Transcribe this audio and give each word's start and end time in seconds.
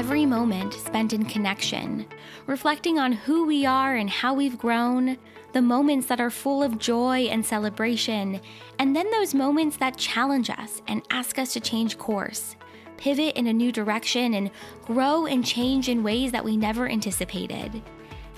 every 0.00 0.24
moment 0.24 0.72
spent 0.72 1.12
in 1.12 1.22
connection, 1.26 2.06
reflecting 2.46 2.98
on 2.98 3.12
who 3.12 3.44
we 3.44 3.66
are 3.66 3.96
and 3.96 4.08
how 4.08 4.32
we've 4.32 4.56
grown, 4.56 5.18
the 5.52 5.60
moments 5.60 6.06
that 6.06 6.22
are 6.22 6.30
full 6.30 6.62
of 6.62 6.78
joy 6.78 7.24
and 7.24 7.44
celebration, 7.44 8.40
and 8.78 8.96
then 8.96 9.10
those 9.10 9.34
moments 9.34 9.76
that 9.76 9.98
challenge 9.98 10.48
us 10.48 10.80
and 10.88 11.02
ask 11.10 11.38
us 11.38 11.52
to 11.52 11.60
change 11.60 11.98
course, 11.98 12.56
pivot 12.96 13.36
in 13.36 13.48
a 13.48 13.52
new 13.52 13.70
direction, 13.70 14.32
and 14.32 14.50
grow 14.86 15.26
and 15.26 15.44
change 15.44 15.90
in 15.90 16.02
ways 16.02 16.32
that 16.32 16.46
we 16.46 16.56
never 16.56 16.88
anticipated. 16.88 17.82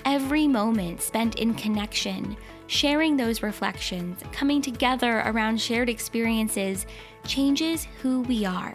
Every 0.03 0.49
moment 0.49 1.01
spent 1.01 1.35
in 1.35 1.53
connection, 1.53 2.35
sharing 2.67 3.15
those 3.15 3.41
reflections, 3.41 4.21
coming 4.33 4.61
together 4.61 5.23
around 5.27 5.61
shared 5.61 5.87
experiences, 5.87 6.85
changes 7.25 7.87
who 8.01 8.19
we 8.23 8.45
are 8.45 8.73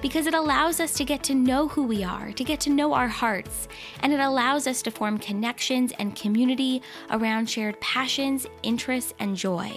because 0.00 0.26
it 0.26 0.34
allows 0.34 0.80
us 0.80 0.92
to 0.94 1.04
get 1.04 1.22
to 1.24 1.34
know 1.34 1.68
who 1.68 1.84
we 1.84 2.04
are, 2.04 2.32
to 2.32 2.44
get 2.44 2.60
to 2.60 2.70
know 2.70 2.92
our 2.92 3.08
hearts, 3.08 3.68
and 4.00 4.12
it 4.12 4.20
allows 4.20 4.66
us 4.66 4.82
to 4.82 4.90
form 4.90 5.18
connections 5.18 5.92
and 5.98 6.16
community 6.16 6.82
around 7.10 7.48
shared 7.48 7.80
passions, 7.80 8.46
interests, 8.62 9.14
and 9.18 9.36
joy. 9.36 9.72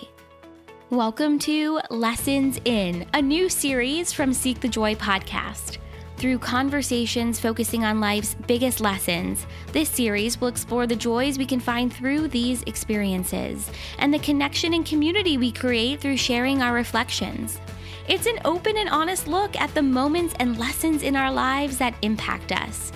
Welcome 0.90 1.38
to 1.40 1.81
Lessons 1.90 2.59
in, 2.66 3.05
a 3.13 3.21
new 3.21 3.49
series 3.49 4.13
from 4.13 4.34
Seek 4.34 4.59
the 4.62 4.70
Joy 4.70 4.95
podcast. 4.95 5.77
Through 6.18 6.40
conversations 6.40 7.40
focusing 7.40 7.85
on 7.85 7.99
life's 7.99 8.34
biggest 8.48 8.81
lessons, 8.81 9.45
this 9.71 9.88
series 9.88 10.41
will 10.41 10.48
explore 10.48 10.88
the 10.88 10.95
joys 10.95 11.38
we 11.38 11.45
can 11.45 11.59
find 11.59 11.93
through 11.93 12.29
these 12.29 12.63
experiences 12.63 13.70
and 13.99 14.12
the 14.12 14.18
connection 14.20 14.73
and 14.73 14.84
community 14.84 15.38
we 15.38 15.52
create 15.52 16.02
through 16.02 16.18
sharing 16.18 16.63
our 16.63 16.73
reflections. 16.73 17.59
It's 18.07 18.25
an 18.25 18.39
open 18.45 18.77
and 18.77 18.88
honest 18.88 19.27
look 19.27 19.59
at 19.59 19.73
the 19.73 19.81
moments 19.81 20.34
and 20.39 20.57
lessons 20.57 21.03
in 21.03 21.17
our 21.17 21.31
lives 21.31 21.77
that 21.79 21.93
impact 22.02 22.53
us. 22.53 22.93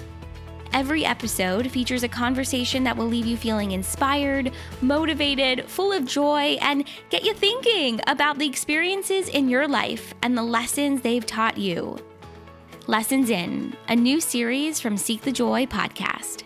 Every 0.71 1.03
episode 1.03 1.69
features 1.69 2.03
a 2.03 2.07
conversation 2.07 2.85
that 2.85 2.95
will 2.95 3.07
leave 3.07 3.25
you 3.25 3.35
feeling 3.35 3.73
inspired, 3.73 4.53
motivated, 4.81 5.65
full 5.69 5.91
of 5.91 6.05
joy, 6.05 6.57
and 6.61 6.85
get 7.09 7.25
you 7.25 7.33
thinking 7.33 7.99
about 8.07 8.39
the 8.39 8.47
experiences 8.47 9.27
in 9.27 9.49
your 9.49 9.67
life 9.67 10.13
and 10.21 10.37
the 10.37 10.43
lessons 10.43 11.01
they've 11.01 11.25
taught 11.25 11.57
you. 11.57 11.97
Lessons 12.87 13.29
in, 13.29 13.75
a 13.89 13.95
new 13.95 14.21
series 14.21 14.79
from 14.79 14.95
Seek 14.95 15.23
the 15.23 15.31
Joy 15.33 15.65
podcast. 15.65 16.43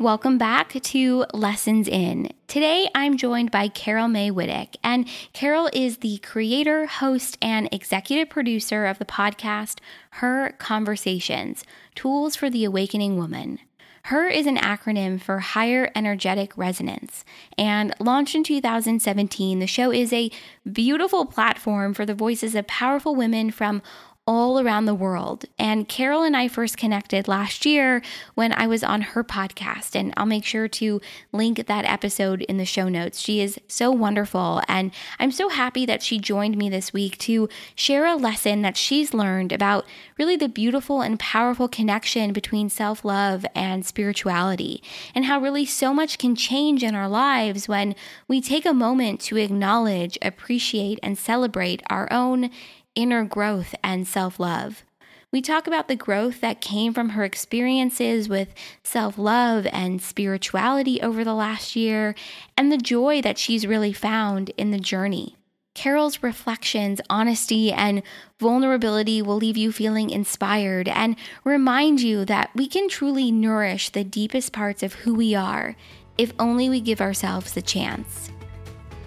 Welcome 0.00 0.38
back 0.38 0.72
to 0.82 1.26
Lessons 1.34 1.86
In. 1.86 2.30
Today 2.48 2.88
I'm 2.94 3.18
joined 3.18 3.50
by 3.50 3.68
Carol 3.68 4.08
Mae 4.08 4.30
Whittick, 4.30 4.76
and 4.82 5.06
Carol 5.34 5.68
is 5.74 5.98
the 5.98 6.16
creator, 6.22 6.86
host, 6.86 7.36
and 7.42 7.68
executive 7.70 8.30
producer 8.30 8.86
of 8.86 8.98
the 8.98 9.04
podcast 9.04 9.76
Her 10.12 10.52
Conversations 10.52 11.64
Tools 11.94 12.34
for 12.34 12.48
the 12.48 12.64
Awakening 12.64 13.18
Woman. 13.18 13.58
HER 14.04 14.28
is 14.28 14.46
an 14.46 14.56
acronym 14.56 15.20
for 15.20 15.40
Higher 15.40 15.90
Energetic 15.94 16.56
Resonance. 16.56 17.22
And 17.58 17.94
launched 18.00 18.34
in 18.34 18.42
2017, 18.42 19.58
the 19.58 19.66
show 19.66 19.92
is 19.92 20.14
a 20.14 20.30
beautiful 20.70 21.26
platform 21.26 21.92
for 21.92 22.06
the 22.06 22.14
voices 22.14 22.54
of 22.54 22.66
powerful 22.66 23.14
women 23.14 23.50
from 23.50 23.82
all 24.30 24.60
around 24.60 24.84
the 24.84 24.94
world. 24.94 25.44
And 25.58 25.88
Carol 25.88 26.22
and 26.22 26.36
I 26.36 26.46
first 26.46 26.76
connected 26.76 27.26
last 27.26 27.66
year 27.66 28.00
when 28.36 28.52
I 28.52 28.68
was 28.68 28.84
on 28.84 29.00
her 29.00 29.24
podcast. 29.24 29.96
And 29.96 30.14
I'll 30.16 30.24
make 30.24 30.44
sure 30.44 30.68
to 30.68 31.00
link 31.32 31.66
that 31.66 31.84
episode 31.84 32.42
in 32.42 32.56
the 32.56 32.64
show 32.64 32.88
notes. 32.88 33.18
She 33.18 33.40
is 33.40 33.58
so 33.66 33.90
wonderful. 33.90 34.62
And 34.68 34.92
I'm 35.18 35.32
so 35.32 35.48
happy 35.48 35.84
that 35.86 36.04
she 36.04 36.20
joined 36.20 36.56
me 36.56 36.70
this 36.70 36.92
week 36.92 37.18
to 37.18 37.48
share 37.74 38.06
a 38.06 38.14
lesson 38.14 38.62
that 38.62 38.76
she's 38.76 39.12
learned 39.12 39.50
about 39.50 39.84
really 40.16 40.36
the 40.36 40.48
beautiful 40.48 41.00
and 41.00 41.18
powerful 41.18 41.66
connection 41.66 42.32
between 42.32 42.68
self 42.68 43.04
love 43.04 43.44
and 43.52 43.84
spirituality, 43.84 44.80
and 45.12 45.24
how 45.24 45.40
really 45.40 45.66
so 45.66 45.92
much 45.92 46.18
can 46.18 46.36
change 46.36 46.84
in 46.84 46.94
our 46.94 47.08
lives 47.08 47.66
when 47.66 47.96
we 48.28 48.40
take 48.40 48.64
a 48.64 48.72
moment 48.72 49.18
to 49.22 49.38
acknowledge, 49.38 50.16
appreciate, 50.22 51.00
and 51.02 51.18
celebrate 51.18 51.82
our 51.90 52.06
own 52.12 52.50
inner 52.94 53.24
growth 53.24 53.74
and 53.82 54.06
self 54.06 54.38
love. 54.40 54.84
We 55.32 55.40
talk 55.40 55.68
about 55.68 55.86
the 55.86 55.94
growth 55.94 56.40
that 56.40 56.60
came 56.60 56.92
from 56.92 57.10
her 57.10 57.24
experiences 57.24 58.28
with 58.28 58.52
self 58.82 59.16
love 59.16 59.66
and 59.72 60.02
spirituality 60.02 61.00
over 61.00 61.22
the 61.22 61.34
last 61.34 61.76
year, 61.76 62.14
and 62.56 62.72
the 62.72 62.78
joy 62.78 63.22
that 63.22 63.38
she's 63.38 63.66
really 63.66 63.92
found 63.92 64.50
in 64.56 64.72
the 64.72 64.78
journey. 64.78 65.36
Carol's 65.74 66.22
reflections, 66.22 67.00
honesty, 67.08 67.72
and 67.72 68.02
vulnerability 68.40 69.22
will 69.22 69.36
leave 69.36 69.56
you 69.56 69.70
feeling 69.70 70.10
inspired 70.10 70.88
and 70.88 71.16
remind 71.44 72.00
you 72.00 72.24
that 72.24 72.50
we 72.54 72.66
can 72.66 72.88
truly 72.88 73.30
nourish 73.30 73.90
the 73.90 74.04
deepest 74.04 74.52
parts 74.52 74.82
of 74.82 74.94
who 74.94 75.14
we 75.14 75.34
are 75.34 75.76
if 76.18 76.32
only 76.38 76.68
we 76.68 76.80
give 76.80 77.00
ourselves 77.00 77.52
the 77.52 77.62
chance. 77.62 78.29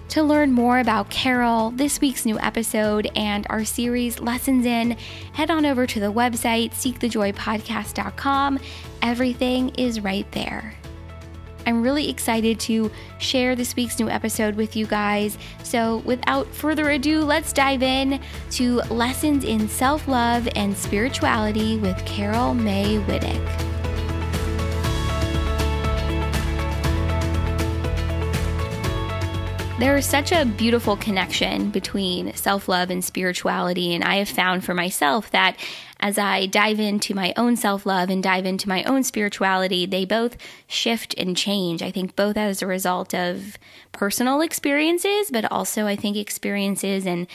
To 0.09 0.21
learn 0.21 0.51
more 0.51 0.79
about 0.79 1.09
Carol, 1.09 1.71
this 1.71 1.99
week's 1.99 2.25
new 2.25 2.37
episode, 2.39 3.09
and 3.15 3.47
our 3.49 3.65
series 3.65 4.19
Lessons 4.19 4.65
In, 4.65 4.91
head 5.33 5.49
on 5.49 5.65
over 5.65 5.87
to 5.87 5.99
the 5.99 6.11
website 6.11 6.71
seekthejoypodcast.com. 6.71 8.59
Everything 9.01 9.69
is 9.69 10.01
right 10.01 10.31
there. 10.31 10.75
I'm 11.65 11.81
really 11.81 12.09
excited 12.09 12.59
to 12.61 12.91
share 13.19 13.55
this 13.55 13.75
week's 13.75 13.99
new 13.99 14.09
episode 14.09 14.55
with 14.55 14.75
you 14.75 14.85
guys. 14.85 15.37
So, 15.63 15.97
without 15.99 16.47
further 16.47 16.91
ado, 16.91 17.21
let's 17.21 17.53
dive 17.53 17.81
in 17.81 18.19
to 18.51 18.81
Lessons 18.91 19.43
in 19.43 19.67
Self 19.69 20.07
Love 20.07 20.47
and 20.55 20.75
Spirituality 20.75 21.77
with 21.77 21.97
Carol 22.05 22.53
Mae 22.53 22.97
Whittick. 22.99 23.72
There 29.79 29.97
is 29.97 30.05
such 30.05 30.31
a 30.31 30.45
beautiful 30.45 30.95
connection 30.95 31.71
between 31.71 32.35
self 32.35 32.69
love 32.69 32.91
and 32.91 33.03
spirituality. 33.03 33.95
And 33.95 34.03
I 34.03 34.17
have 34.17 34.29
found 34.29 34.63
for 34.63 34.75
myself 34.75 35.31
that 35.31 35.57
as 35.99 36.19
I 36.19 36.45
dive 36.45 36.79
into 36.79 37.15
my 37.15 37.33
own 37.37 37.55
self 37.55 37.83
love 37.85 38.11
and 38.11 38.21
dive 38.21 38.45
into 38.45 38.69
my 38.69 38.83
own 38.83 39.03
spirituality, 39.03 39.87
they 39.87 40.05
both 40.05 40.37
shift 40.67 41.15
and 41.17 41.35
change. 41.35 41.81
I 41.81 41.89
think 41.89 42.15
both 42.15 42.37
as 42.37 42.61
a 42.61 42.67
result 42.67 43.15
of 43.15 43.57
personal 43.91 44.41
experiences, 44.41 45.31
but 45.31 45.51
also 45.51 45.87
I 45.87 45.95
think 45.95 46.17
experiences 46.17 47.07
and 47.07 47.25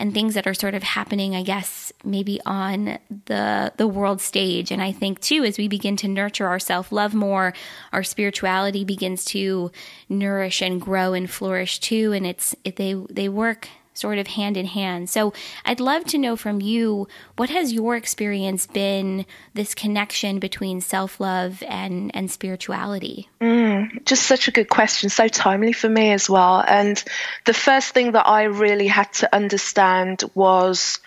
and 0.00 0.14
things 0.14 0.34
that 0.34 0.46
are 0.46 0.54
sort 0.54 0.74
of 0.74 0.82
happening, 0.82 1.36
I 1.36 1.42
guess, 1.42 1.92
maybe 2.02 2.40
on 2.46 2.98
the 3.26 3.72
the 3.76 3.86
world 3.86 4.20
stage. 4.20 4.72
And 4.72 4.82
I 4.82 4.92
think 4.92 5.20
too, 5.20 5.44
as 5.44 5.58
we 5.58 5.68
begin 5.68 5.96
to 5.98 6.08
nurture 6.08 6.46
our 6.46 6.58
self 6.58 6.90
love 6.90 7.14
more, 7.14 7.52
our 7.92 8.02
spirituality 8.02 8.84
begins 8.84 9.24
to 9.26 9.70
nourish 10.08 10.62
and 10.62 10.80
grow 10.80 11.12
and 11.12 11.30
flourish 11.30 11.78
too. 11.78 12.12
And 12.12 12.26
it's 12.26 12.56
it, 12.64 12.76
they 12.76 12.94
they 13.10 13.28
work 13.28 13.68
sort 13.94 14.18
of 14.18 14.28
hand 14.28 14.56
in 14.56 14.66
hand. 14.66 15.10
So 15.10 15.32
I'd 15.64 15.80
love 15.80 16.04
to 16.06 16.18
know 16.18 16.36
from 16.36 16.60
you 16.60 17.08
what 17.36 17.50
has 17.50 17.72
your 17.72 17.96
experience 17.96 18.66
been 18.66 19.26
this 19.54 19.74
connection 19.74 20.38
between 20.38 20.80
self-love 20.80 21.62
and 21.66 22.10
and 22.14 22.30
spirituality? 22.30 23.28
Mm, 23.40 24.04
just 24.04 24.24
such 24.24 24.48
a 24.48 24.52
good 24.52 24.68
question, 24.68 25.10
so 25.10 25.28
timely 25.28 25.72
for 25.72 25.88
me 25.88 26.12
as 26.12 26.30
well. 26.30 26.64
And 26.66 27.02
the 27.46 27.54
first 27.54 27.92
thing 27.92 28.12
that 28.12 28.26
I 28.26 28.44
really 28.44 28.86
had 28.86 29.12
to 29.14 29.34
understand 29.34 30.22
was 30.34 31.00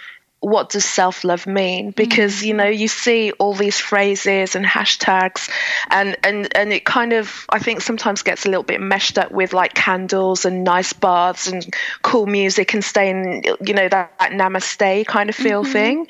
what 0.44 0.70
does 0.70 0.84
self 0.84 1.24
love 1.24 1.48
mean? 1.48 1.92
Because 1.92 2.38
mm-hmm. 2.38 2.48
you 2.48 2.54
know 2.54 2.66
you 2.68 2.90
see 2.90 3.32
all 3.32 3.54
these 3.54 3.80
phrases 3.80 4.56
and 4.56 4.66
hashtags, 4.66 5.50
and 5.90 6.18
and 6.22 6.56
and 6.56 6.74
it 6.74 6.84
kind 6.84 7.14
of 7.14 7.46
I 7.50 7.60
think 7.60 7.80
sometimes 7.80 8.24
gets 8.24 8.46
a 8.46 8.50
little 8.50 8.64
bit 8.64 8.82
meshed 8.82 9.18
up 9.18 9.32
with 9.32 9.54
like 9.54 9.74
candles 9.74 10.44
and 10.44 10.66
nice 10.66 10.92
baths 10.92 11.48
and 11.48 11.74
cool 12.02 12.26
music 12.26 12.74
and 12.74 12.84
staying 12.84 13.46
you 13.66 13.74
know 13.74 13.88
that, 13.88 14.14
that 14.20 14.32
namaste 14.32 15.06
kind 15.06 15.30
of 15.30 15.36
feel 15.36 15.64
mm-hmm. 15.64 15.72
thing, 15.72 16.08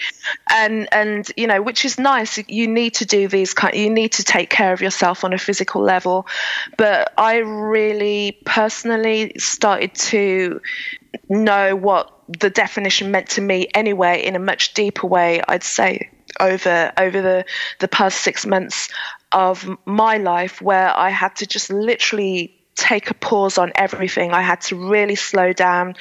and 0.52 0.88
and 0.92 1.32
you 1.38 1.46
know 1.46 1.62
which 1.62 1.86
is 1.86 2.00
nice. 2.00 2.40
You 2.48 2.68
need 2.68 2.96
to 2.96 3.06
do 3.06 3.28
these 3.28 3.54
kind. 3.54 3.76
You 3.76 3.92
need 3.92 4.14
to 4.14 4.24
take 4.24 4.50
care 4.50 4.74
of 4.74 4.82
yourself 4.82 5.24
on 5.24 5.34
a 5.34 5.38
physical 5.38 5.84
level, 5.84 6.26
but 6.76 7.14
I 7.20 7.38
really 7.38 8.40
personally 8.46 9.34
started 9.38 9.94
to 9.94 10.60
know 11.30 11.76
what 11.76 12.13
the 12.28 12.50
definition 12.50 13.12
meant 13.12 13.30
to 13.30 13.42
me 13.42 13.68
anyway 13.74 14.24
in 14.24 14.36
a 14.36 14.40
much 14.40 14.74
deeper 14.74 15.08
way 15.08 15.42
i'd 15.48 15.64
say 15.64 16.10
over 16.40 16.92
over 16.98 17.22
the 17.22 17.46
the 17.80 17.88
past 17.88 18.20
6 18.22 18.46
months 18.46 18.90
of 19.32 19.68
my 19.86 20.18
life 20.18 20.62
where 20.62 20.96
i 20.96 21.10
had 21.10 21.36
to 21.38 21.46
just 21.46 21.70
literally 21.70 22.58
take 22.76 23.12
a 23.12 23.14
pause 23.14 23.58
on 23.58 23.72
everything. 23.76 24.32
I 24.32 24.42
had 24.42 24.62
to 24.62 24.76
really 24.76 25.16
slow 25.16 25.54
down 25.54 25.96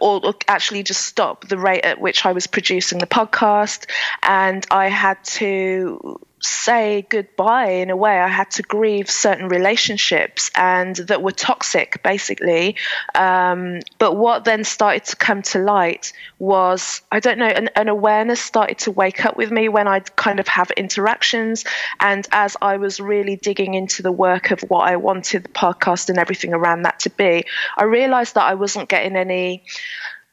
or, 0.00 0.34
actually 0.48 0.82
just 0.82 1.06
stop 1.06 1.48
the 1.48 1.56
rate 1.56 1.84
at 1.84 2.00
which 2.00 2.26
i 2.26 2.32
was 2.32 2.46
producing 2.46 2.98
the 2.98 3.06
podcast. 3.06 3.86
And 4.22 4.66
i 4.70 4.88
had 4.88 5.22
to 5.24 6.20
say 6.42 7.06
goodbye 7.08 7.70
in 7.70 7.90
a 7.90 7.96
way. 7.96 8.18
I 8.18 8.28
had 8.28 8.50
to 8.52 8.62
grieve 8.62 9.10
certain 9.10 9.48
relationships 9.48 10.50
and 10.54 10.96
that 10.96 11.22
were 11.22 11.32
toxic, 11.32 12.02
basically. 12.02 12.76
Um, 13.14 13.80
but 13.98 14.16
what 14.16 14.44
then 14.44 14.64
started 14.64 15.04
to 15.06 15.16
come 15.16 15.42
to 15.42 15.58
light 15.58 16.12
was, 16.38 17.02
I 17.12 17.20
don't 17.20 17.38
know, 17.38 17.46
an, 17.46 17.68
an, 17.76 17.88
awareness 17.88 18.40
started 18.40 18.78
to 18.78 18.90
wake 18.90 19.24
up 19.24 19.36
with 19.36 19.50
me 19.50 19.68
when 19.68 19.88
I'd 19.88 20.14
kind 20.16 20.40
of 20.40 20.48
have 20.48 20.70
interactions. 20.72 21.64
And 22.00 22.26
as 22.32 22.56
I 22.62 22.76
was 22.78 23.00
really 23.00 23.36
digging 23.36 23.74
into 23.74 24.02
the 24.02 24.12
work 24.12 24.50
of 24.50 24.60
what 24.62 24.88
I 24.88 24.96
wanted 24.96 25.44
the 25.44 25.48
podcast 25.50 26.08
and 26.08 26.18
everything 26.18 26.54
around 26.54 26.82
that 26.82 27.00
to 27.00 27.10
be, 27.10 27.44
I 27.76 27.84
realized 27.84 28.34
that 28.34 28.44
I 28.44 28.54
wasn't 28.54 28.88
getting 28.88 29.16
any 29.16 29.64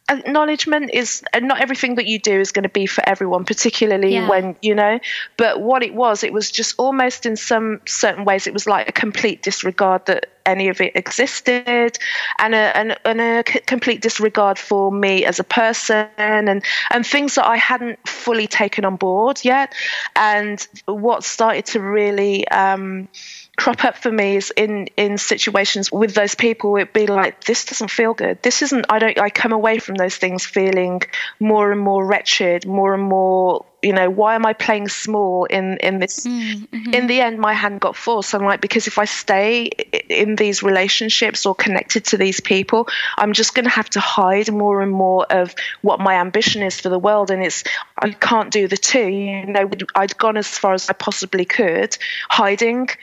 acknowledgement 0.10 0.92
is 0.94 1.24
not 1.42 1.60
everything 1.60 1.96
that 1.96 2.06
you 2.06 2.20
do 2.20 2.40
is 2.40 2.52
going 2.52 2.64
to 2.64 2.70
be 2.70 2.86
for 2.86 3.08
everyone 3.08 3.44
particularly 3.44 4.14
yeah. 4.14 4.30
when 4.30 4.56
you 4.62 4.74
know 4.74 5.00
but 5.36 5.62
what 5.62 5.84
it 5.84 5.94
was 5.94 6.24
it 6.24 6.32
was 6.32 6.50
just 6.50 6.76
almost 6.78 7.26
in 7.26 7.36
some 7.36 7.82
certain 7.86 8.24
ways 8.24 8.48
it 8.48 8.54
was 8.54 8.66
like 8.66 8.88
a 8.88 8.92
complete 8.92 9.44
disregard 9.44 10.06
that 10.06 10.28
any 10.46 10.70
of 10.70 10.80
it 10.80 10.96
existed 10.96 12.00
and 12.40 12.56
a, 12.56 12.78
and, 12.78 12.98
and 13.04 13.20
a 13.22 13.44
complete 13.44 14.02
disregard 14.02 14.58
for 14.58 14.92
me 14.92 15.26
as 15.26 15.40
a 15.40 15.44
person 15.44 16.08
and 16.18 16.64
and 16.90 17.06
things 17.06 17.36
that 17.36 17.46
I 17.46 17.58
hadn't 17.58 18.00
fully 18.08 18.48
taken 18.48 18.86
on 18.86 18.96
board 18.96 19.44
yet 19.44 19.74
and 20.16 20.66
what 20.86 21.26
started 21.26 21.66
to 21.68 21.82
really 21.82 22.48
um, 22.48 23.10
crop 23.58 23.84
up 23.84 23.98
for 23.98 24.12
me 24.12 24.38
is 24.38 24.54
in 24.56 24.88
in 24.96 25.18
situations 25.18 25.92
with 25.92 26.14
those 26.14 26.36
people 26.36 26.78
it'd 26.78 26.94
be 26.94 27.08
like 27.08 27.44
this 27.44 27.66
doesn't 27.66 27.90
feel 27.90 28.14
good. 28.14 28.42
This 28.44 28.62
isn't 28.62 28.86
i 28.90 29.00
don't 29.00 29.20
i 29.20 29.30
come 29.30 29.52
away 29.52 29.80
from 29.80 29.96
those 29.96 30.16
things 30.16 30.46
feeling 30.46 31.02
more 31.40 31.72
and 31.72 31.82
more 31.82 32.06
wretched 32.06 32.66
more 32.66 32.94
and 32.94 33.04
more 33.04 33.66
you 33.84 33.94
know 33.94 34.10
why 34.10 34.34
am 34.34 34.46
i 34.46 34.54
playing 34.54 34.88
small 34.88 35.46
in 35.46 35.78
in 35.78 36.00
this 36.00 36.26
mm-hmm. 36.26 36.94
in 36.94 37.06
the 37.06 37.22
end 37.22 37.38
my 37.38 37.54
hand 37.54 37.80
got 37.80 37.96
forced. 37.96 38.34
I'm 38.34 38.44
like 38.44 38.60
because 38.60 38.88
if 38.88 38.98
i 38.98 39.06
stay 39.06 39.66
in 40.10 40.36
these 40.36 40.64
relationships 40.64 41.46
or 41.46 41.54
connected 41.54 42.06
to 42.06 42.18
these 42.18 42.40
people 42.40 42.88
i'm 43.18 43.34
just 43.34 43.54
going 43.54 43.66
to 43.66 43.70
have 43.72 43.90
to 43.92 44.00
hide 44.00 44.52
more 44.52 44.82
and 44.82 44.92
more 44.92 45.26
of 45.30 45.54
what 45.82 46.00
my 46.00 46.16
ambition 46.16 46.64
is 46.64 46.80
for 46.80 46.90
the 46.90 46.98
world. 46.98 47.30
And 47.30 47.44
it's 47.44 47.64
i 48.00 48.10
can't 48.10 48.52
do 48.52 48.68
the 48.68 48.78
two 48.78 49.08
you 49.08 49.46
know 49.46 49.70
i'd 49.96 50.18
gone 50.18 50.38
as 50.38 50.48
far 50.48 50.74
as 50.74 50.90
i 50.90 50.94
possibly 50.94 51.46
could 51.46 51.98
hiding. 52.30 52.90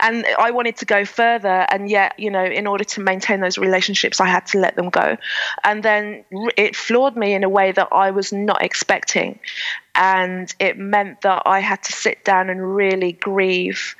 And 0.00 0.26
i 0.38 0.50
wanted 0.50 0.78
to 0.78 0.86
go 0.86 1.04
further 1.04 1.66
and 1.70 1.88
yet 1.88 2.18
you 2.18 2.30
know 2.30 2.44
in 2.44 2.66
order 2.66 2.84
to 2.84 3.00
maintain 3.00 3.40
those 3.40 3.58
relationships 3.58 4.20
i 4.20 4.26
had 4.26 4.46
to 4.46 4.58
let 4.58 4.74
them 4.74 4.90
go. 4.90 5.16
And 5.62 5.82
then 5.82 6.24
it 6.56 6.74
floored 6.74 7.16
me 7.16 7.34
in 7.34 7.44
a 7.44 7.48
way 7.48 7.70
that 7.72 7.88
i 7.92 8.10
was 8.10 8.32
not 8.32 8.62
expecting 8.62 9.38
and 9.94 10.52
it 10.58 10.78
meant 10.78 11.22
that 11.22 11.42
I 11.46 11.60
had 11.60 11.82
to 11.84 11.92
sit 11.92 12.24
down 12.24 12.50
and 12.50 12.74
really 12.74 13.12
grieve 13.12 13.96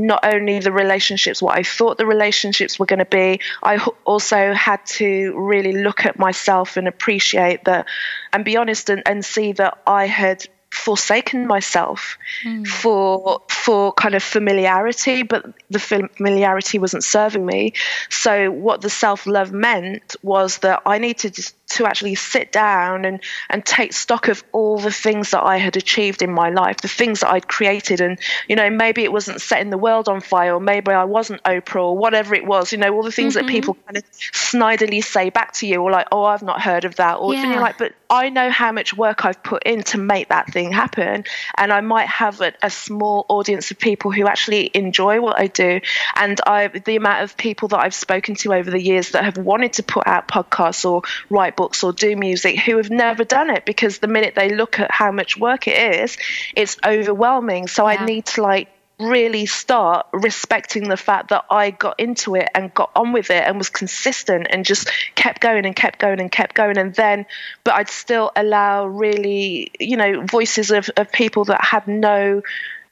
not 0.00 0.24
only 0.24 0.58
the 0.58 0.72
relationships, 0.72 1.42
what 1.42 1.58
I 1.58 1.62
thought 1.62 1.98
the 1.98 2.06
relationships 2.06 2.78
were 2.78 2.86
going 2.86 3.00
to 3.00 3.04
be, 3.04 3.40
I 3.62 3.76
also 4.04 4.54
had 4.54 4.84
to 4.86 5.34
really 5.36 5.72
look 5.72 6.06
at 6.06 6.18
myself 6.18 6.76
and 6.76 6.88
appreciate 6.88 7.64
that 7.64 7.86
and 8.32 8.44
be 8.44 8.56
honest 8.56 8.88
and, 8.88 9.02
and 9.06 9.24
see 9.24 9.52
that 9.52 9.78
I 9.86 10.06
had 10.06 10.46
forsaken 10.72 11.46
myself 11.46 12.16
mm. 12.44 12.66
for 12.66 13.42
for 13.48 13.92
kind 13.92 14.14
of 14.14 14.22
familiarity 14.22 15.24
but 15.24 15.44
the 15.68 15.80
familiarity 15.80 16.78
wasn't 16.78 17.02
serving 17.02 17.44
me 17.44 17.72
so 18.08 18.50
what 18.50 18.80
the 18.80 18.88
self-love 18.88 19.52
meant 19.52 20.14
was 20.22 20.58
that 20.58 20.80
i 20.86 20.98
needed 20.98 21.34
to, 21.34 21.52
to 21.66 21.86
actually 21.86 22.14
sit 22.14 22.52
down 22.52 23.04
and 23.04 23.20
and 23.48 23.66
take 23.66 23.92
stock 23.92 24.28
of 24.28 24.44
all 24.52 24.78
the 24.78 24.92
things 24.92 25.32
that 25.32 25.42
i 25.42 25.56
had 25.56 25.76
achieved 25.76 26.22
in 26.22 26.30
my 26.30 26.50
life 26.50 26.76
the 26.78 26.88
things 26.88 27.20
that 27.20 27.30
i'd 27.30 27.48
created 27.48 28.00
and 28.00 28.18
you 28.48 28.54
know 28.54 28.70
maybe 28.70 29.02
it 29.02 29.12
wasn't 29.12 29.40
setting 29.40 29.70
the 29.70 29.78
world 29.78 30.08
on 30.08 30.20
fire 30.20 30.54
or 30.54 30.60
maybe 30.60 30.92
i 30.92 31.04
wasn't 31.04 31.42
oprah 31.42 31.82
or 31.82 31.98
whatever 31.98 32.32
it 32.32 32.46
was 32.46 32.70
you 32.70 32.78
know 32.78 32.94
all 32.94 33.02
the 33.02 33.10
things 33.10 33.34
mm-hmm. 33.34 33.44
that 33.44 33.52
people 33.52 33.74
kind 33.86 33.96
of 33.96 34.04
snidely 34.32 35.02
say 35.02 35.30
back 35.30 35.52
to 35.52 35.66
you 35.66 35.82
or 35.82 35.90
like 35.90 36.06
oh 36.12 36.24
i've 36.24 36.44
not 36.44 36.60
heard 36.60 36.84
of 36.84 36.94
that 36.94 37.14
or 37.14 37.34
yeah. 37.34 37.50
you're 37.50 37.60
like 37.60 37.76
but 37.76 37.92
i 38.08 38.28
know 38.28 38.50
how 38.50 38.70
much 38.70 38.96
work 38.96 39.24
i've 39.24 39.42
put 39.42 39.64
in 39.64 39.82
to 39.82 39.98
make 39.98 40.28
that 40.28 40.46
thing 40.52 40.59
happen 40.72 41.24
and 41.56 41.72
i 41.72 41.80
might 41.80 42.08
have 42.08 42.40
a, 42.40 42.52
a 42.62 42.70
small 42.70 43.24
audience 43.28 43.70
of 43.70 43.78
people 43.78 44.10
who 44.10 44.26
actually 44.26 44.70
enjoy 44.74 45.20
what 45.20 45.38
i 45.38 45.46
do 45.46 45.80
and 46.16 46.40
i 46.46 46.68
the 46.68 46.96
amount 46.96 47.22
of 47.22 47.36
people 47.36 47.68
that 47.68 47.80
i've 47.80 47.94
spoken 47.94 48.34
to 48.34 48.52
over 48.52 48.70
the 48.70 48.82
years 48.82 49.10
that 49.10 49.24
have 49.24 49.38
wanted 49.38 49.72
to 49.72 49.82
put 49.82 50.06
out 50.06 50.28
podcasts 50.28 50.84
or 50.84 51.02
write 51.30 51.56
books 51.56 51.82
or 51.82 51.92
do 51.92 52.16
music 52.16 52.58
who 52.58 52.76
have 52.76 52.90
never 52.90 53.24
done 53.24 53.50
it 53.50 53.64
because 53.64 53.98
the 53.98 54.08
minute 54.08 54.34
they 54.34 54.50
look 54.50 54.78
at 54.78 54.90
how 54.90 55.10
much 55.10 55.36
work 55.38 55.66
it 55.68 56.00
is 56.00 56.16
it's 56.56 56.76
overwhelming 56.84 57.66
so 57.66 57.88
yeah. 57.88 58.00
i 58.00 58.04
need 58.04 58.26
to 58.26 58.42
like 58.42 58.68
really 59.00 59.46
start 59.46 60.06
respecting 60.12 60.88
the 60.88 60.96
fact 60.96 61.30
that 61.30 61.44
I 61.50 61.70
got 61.70 61.98
into 61.98 62.34
it 62.36 62.48
and 62.54 62.72
got 62.72 62.90
on 62.94 63.12
with 63.12 63.30
it 63.30 63.42
and 63.44 63.58
was 63.58 63.70
consistent 63.70 64.46
and 64.50 64.64
just 64.64 64.90
kept 65.14 65.40
going 65.40 65.64
and 65.66 65.74
kept 65.74 65.98
going 65.98 66.20
and 66.20 66.30
kept 66.30 66.54
going. 66.54 66.78
And 66.78 66.94
then, 66.94 67.26
but 67.64 67.74
I'd 67.74 67.88
still 67.88 68.30
allow 68.36 68.86
really, 68.86 69.70
you 69.80 69.96
know, 69.96 70.24
voices 70.26 70.70
of, 70.70 70.90
of 70.96 71.10
people 71.10 71.44
that 71.46 71.64
had 71.64 71.88
no 71.88 72.42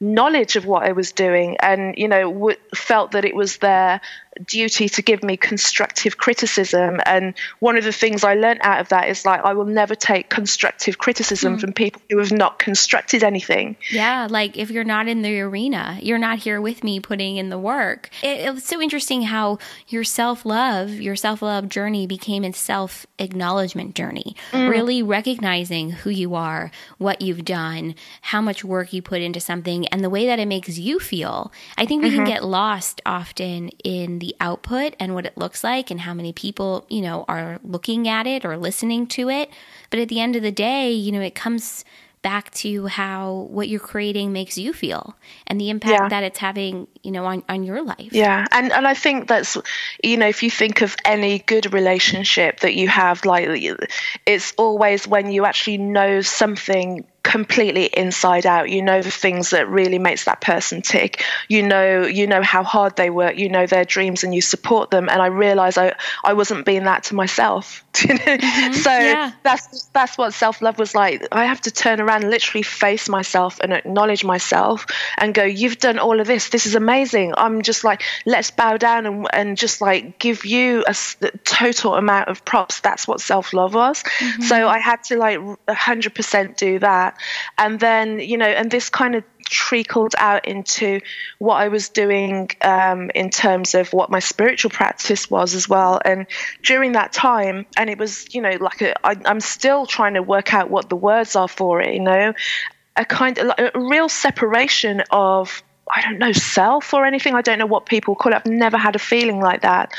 knowledge 0.00 0.56
of 0.56 0.64
what 0.64 0.84
I 0.84 0.92
was 0.92 1.12
doing 1.12 1.56
and, 1.60 1.96
you 1.96 2.08
know, 2.08 2.32
w- 2.32 2.56
felt 2.74 3.12
that 3.12 3.24
it 3.24 3.34
was 3.34 3.58
their 3.58 4.00
duty 4.44 4.88
to 4.88 5.02
give 5.02 5.22
me 5.22 5.36
constructive 5.36 6.18
criticism. 6.18 7.00
And 7.04 7.34
one 7.60 7.76
of 7.76 7.84
the 7.84 7.92
things 7.92 8.24
I 8.24 8.34
learned 8.34 8.60
out 8.62 8.80
of 8.80 8.88
that 8.90 9.08
is 9.08 9.24
like, 9.24 9.42
I 9.44 9.52
will 9.54 9.64
never 9.64 9.94
take 9.94 10.28
constructive 10.28 10.98
criticism 10.98 11.56
mm. 11.56 11.60
from 11.60 11.72
people 11.72 12.02
who 12.10 12.18
have 12.18 12.32
not 12.32 12.58
constructed 12.58 13.22
anything. 13.24 13.76
Yeah. 13.90 14.28
Like 14.30 14.56
if 14.56 14.70
you're 14.70 14.84
not 14.84 15.08
in 15.08 15.22
the 15.22 15.40
arena, 15.40 15.98
you're 16.02 16.18
not 16.18 16.38
here 16.38 16.60
with 16.60 16.84
me 16.84 17.00
putting 17.00 17.36
in 17.36 17.48
the 17.48 17.58
work. 17.58 18.10
It, 18.22 18.40
it 18.40 18.54
was 18.54 18.64
so 18.64 18.80
interesting 18.80 19.22
how 19.22 19.58
your 19.88 20.04
self 20.04 20.44
love, 20.44 20.90
your 20.90 21.16
self 21.16 21.42
love 21.42 21.68
journey 21.68 22.06
became 22.06 22.44
a 22.44 22.52
self 22.52 23.06
acknowledgement 23.18 23.94
journey, 23.94 24.36
mm. 24.52 24.68
really 24.70 25.02
recognizing 25.02 25.90
who 25.90 26.10
you 26.10 26.34
are, 26.34 26.70
what 26.98 27.20
you've 27.20 27.44
done, 27.44 27.94
how 28.22 28.40
much 28.40 28.64
work 28.64 28.92
you 28.92 29.02
put 29.02 29.20
into 29.20 29.40
something, 29.40 29.86
and 29.88 30.02
the 30.02 30.10
way 30.10 30.26
that 30.26 30.38
it 30.38 30.46
makes 30.46 30.78
you 30.78 30.98
feel. 30.98 31.52
I 31.76 31.86
think 31.86 32.02
we 32.02 32.08
mm-hmm. 32.08 32.18
can 32.18 32.26
get 32.26 32.44
lost 32.44 33.00
often 33.04 33.68
in 33.84 34.18
the 34.18 34.27
the 34.28 34.36
output 34.40 34.94
and 35.00 35.14
what 35.14 35.24
it 35.24 35.38
looks 35.38 35.64
like 35.64 35.90
and 35.90 36.00
how 36.00 36.12
many 36.12 36.34
people, 36.34 36.84
you 36.90 37.00
know, 37.00 37.24
are 37.28 37.58
looking 37.64 38.06
at 38.06 38.26
it 38.26 38.44
or 38.44 38.58
listening 38.58 39.06
to 39.06 39.30
it. 39.30 39.50
But 39.88 40.00
at 40.00 40.08
the 40.08 40.20
end 40.20 40.36
of 40.36 40.42
the 40.42 40.52
day, 40.52 40.90
you 40.92 41.12
know, 41.12 41.22
it 41.22 41.34
comes 41.34 41.84
back 42.20 42.50
to 42.50 42.86
how 42.88 43.46
what 43.48 43.68
you're 43.68 43.80
creating 43.80 44.32
makes 44.32 44.58
you 44.58 44.72
feel 44.72 45.16
and 45.46 45.58
the 45.58 45.70
impact 45.70 46.02
yeah. 46.02 46.08
that 46.08 46.24
it's 46.24 46.40
having 46.40 46.86
you 47.04 47.12
know 47.12 47.24
on, 47.24 47.44
on 47.48 47.62
your 47.62 47.80
life 47.80 48.08
yeah 48.10 48.44
and 48.50 48.72
and 48.72 48.88
i 48.88 48.92
think 48.92 49.28
that's 49.28 49.56
you 50.02 50.16
know 50.16 50.26
if 50.26 50.42
you 50.42 50.50
think 50.50 50.82
of 50.82 50.96
any 51.04 51.38
good 51.38 51.72
relationship 51.72 52.58
that 52.58 52.74
you 52.74 52.88
have 52.88 53.24
like 53.24 53.48
it's 54.26 54.52
always 54.58 55.06
when 55.06 55.30
you 55.30 55.44
actually 55.44 55.78
know 55.78 56.20
something 56.20 57.06
completely 57.28 57.84
inside 57.84 58.46
out. 58.46 58.70
You 58.70 58.80
know 58.80 59.02
the 59.02 59.10
things 59.10 59.50
that 59.50 59.68
really 59.68 59.98
makes 59.98 60.24
that 60.24 60.40
person 60.40 60.80
tick. 60.80 61.22
You 61.48 61.62
know 61.62 62.06
you 62.06 62.26
know 62.26 62.42
how 62.42 62.62
hard 62.62 62.96
they 62.96 63.10
work. 63.10 63.36
You 63.36 63.50
know 63.50 63.66
their 63.66 63.84
dreams 63.84 64.24
and 64.24 64.34
you 64.34 64.40
support 64.40 64.90
them. 64.90 65.10
And 65.10 65.20
i 65.20 65.26
realized 65.26 65.76
i 65.76 65.94
i 66.24 66.32
wasn't 66.32 66.64
being 66.64 66.84
that 66.84 67.04
to 67.04 67.14
myself. 67.14 67.84
Mm-hmm. 67.98 68.74
so 68.74 68.90
yeah. 68.90 69.32
that's 69.42 69.86
that's 69.86 70.16
what 70.16 70.32
self-love 70.32 70.78
was 70.78 70.94
like. 70.94 71.26
I 71.32 71.46
have 71.46 71.60
to 71.62 71.70
turn 71.70 72.00
around 72.00 72.22
and 72.22 72.30
literally 72.30 72.62
face 72.62 73.08
myself 73.08 73.58
and 73.60 73.72
acknowledge 73.72 74.24
myself 74.24 74.86
and 75.18 75.34
go 75.34 75.42
you've 75.42 75.78
done 75.78 75.98
all 75.98 76.20
of 76.20 76.26
this. 76.26 76.48
This 76.48 76.64
is 76.66 76.76
amazing. 76.76 77.34
I'm 77.36 77.62
just 77.62 77.82
like 77.82 78.02
let's 78.24 78.52
bow 78.52 78.76
down 78.76 79.04
and, 79.04 79.26
and 79.32 79.58
just 79.58 79.80
like 79.80 80.18
give 80.20 80.44
you 80.44 80.84
a, 80.86 80.94
total 81.44 81.94
amount 81.94 82.28
of 82.28 82.44
props. 82.44 82.80
That's 82.80 83.08
what 83.08 83.20
self-love 83.20 83.74
was. 83.74 84.02
Mm-hmm. 84.02 84.42
so 84.42 84.68
i 84.68 84.78
had 84.78 85.02
to 85.04 85.16
like 85.16 85.38
100% 85.38 86.56
do 86.56 86.78
that 86.78 87.17
and 87.56 87.78
then, 87.80 88.20
you 88.20 88.38
know, 88.38 88.46
and 88.46 88.70
this 88.70 88.90
kind 88.90 89.14
of 89.14 89.24
trickled 89.44 90.14
out 90.18 90.46
into 90.46 91.00
what 91.38 91.56
I 91.56 91.68
was 91.68 91.88
doing 91.88 92.50
um, 92.60 93.10
in 93.14 93.30
terms 93.30 93.74
of 93.74 93.92
what 93.92 94.10
my 94.10 94.18
spiritual 94.18 94.70
practice 94.70 95.30
was 95.30 95.54
as 95.54 95.68
well. 95.68 96.00
And 96.04 96.26
during 96.62 96.92
that 96.92 97.12
time, 97.12 97.66
and 97.76 97.88
it 97.88 97.98
was, 97.98 98.32
you 98.34 98.42
know, 98.42 98.56
like 98.60 98.82
a, 98.82 99.06
I, 99.06 99.16
I'm 99.24 99.40
still 99.40 99.86
trying 99.86 100.14
to 100.14 100.22
work 100.22 100.52
out 100.52 100.70
what 100.70 100.88
the 100.88 100.96
words 100.96 101.36
are 101.36 101.48
for 101.48 101.80
it, 101.80 101.94
you 101.94 102.00
know, 102.00 102.34
a 102.96 103.04
kind 103.04 103.38
of 103.38 103.52
a 103.58 103.78
real 103.78 104.08
separation 104.08 105.02
of 105.10 105.62
I 105.94 106.02
don't 106.02 106.18
know, 106.18 106.32
self 106.32 106.92
or 106.94 107.04
anything. 107.04 107.34
I 107.34 107.42
don't 107.42 107.58
know 107.58 107.66
what 107.66 107.86
people 107.86 108.14
call 108.14 108.32
it. 108.32 108.36
I've 108.36 108.46
never 108.46 108.76
had 108.76 108.96
a 108.96 108.98
feeling 108.98 109.40
like 109.40 109.62
that. 109.62 109.92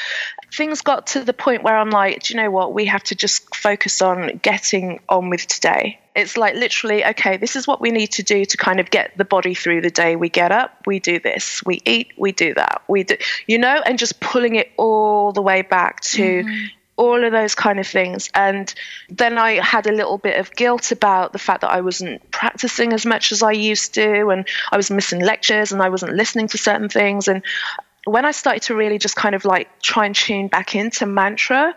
Things 0.54 0.82
got 0.82 1.08
to 1.08 1.24
the 1.24 1.34
point 1.34 1.64
where 1.64 1.78
I'm 1.78 1.90
like, 1.90 2.24
do 2.24 2.34
you 2.34 2.40
know 2.40 2.52
what? 2.52 2.74
We 2.74 2.86
have 2.86 3.04
to 3.06 3.16
just 3.16 3.56
focus 3.56 4.02
on 4.02 4.40
getting 4.42 5.00
on 5.08 5.30
with 5.30 5.48
today. 5.48 6.00
It's 6.16 6.38
like 6.38 6.56
literally, 6.56 7.06
okay, 7.06 7.38
this 7.38 7.56
is 7.56 7.68
what 7.68 7.80
we 7.80 7.92
need 7.92 8.14
to 8.14 8.24
do 8.24 8.44
to 8.44 8.58
kind 8.58 8.80
of 8.80 8.90
get 8.90 9.18
the 9.18 9.26
body 9.26 9.54
through 9.54 9.82
the 9.82 9.92
day. 9.92 10.16
We 10.16 10.30
get 10.30 10.52
up, 10.52 10.72
we 10.86 11.00
do 11.00 11.20
this, 11.20 11.64
we 11.66 11.82
eat, 11.86 12.14
we 12.18 12.32
do 12.32 12.54
that, 12.56 12.82
we 12.88 13.04
do, 13.04 13.18
you 13.48 13.58
know, 13.58 13.82
and 13.86 13.98
just 13.98 14.20
pulling 14.20 14.56
it 14.56 14.72
all 14.76 15.32
the 15.32 15.42
way 15.42 15.62
back 15.62 16.02
to. 16.02 16.44
Mm-hmm 16.44 16.66
all 17.00 17.24
of 17.24 17.32
those 17.32 17.56
kind 17.56 17.80
of 17.80 17.88
things. 17.88 18.30
And 18.36 18.72
then 19.10 19.38
I 19.38 19.54
had 19.64 19.88
a 19.88 19.94
little 19.94 20.18
bit 20.18 20.38
of 20.38 20.54
guilt 20.54 20.92
about 20.92 21.32
the 21.32 21.40
fact 21.40 21.62
that 21.62 21.72
I 21.72 21.80
wasn't 21.80 22.30
practicing 22.30 22.92
as 22.92 23.06
much 23.06 23.32
as 23.32 23.42
I 23.42 23.54
used 23.54 23.94
to, 23.94 24.28
and 24.28 24.46
I 24.70 24.76
was 24.76 24.92
missing 24.92 25.22
lectures 25.22 25.72
and 25.72 25.82
I 25.82 25.88
wasn't 25.88 26.14
listening 26.14 26.50
to 26.50 26.58
certain 26.58 26.90
things. 26.90 27.30
And 27.30 27.42
when 28.04 28.26
I 28.26 28.32
started 28.32 28.64
to 28.64 28.76
really 28.76 28.98
just 28.98 29.16
kind 29.16 29.34
of 29.34 29.46
like 29.46 29.80
try 29.80 30.08
and 30.08 30.16
tune 30.16 30.50
back 30.50 30.76
into 30.76 31.06
mantra, 31.06 31.74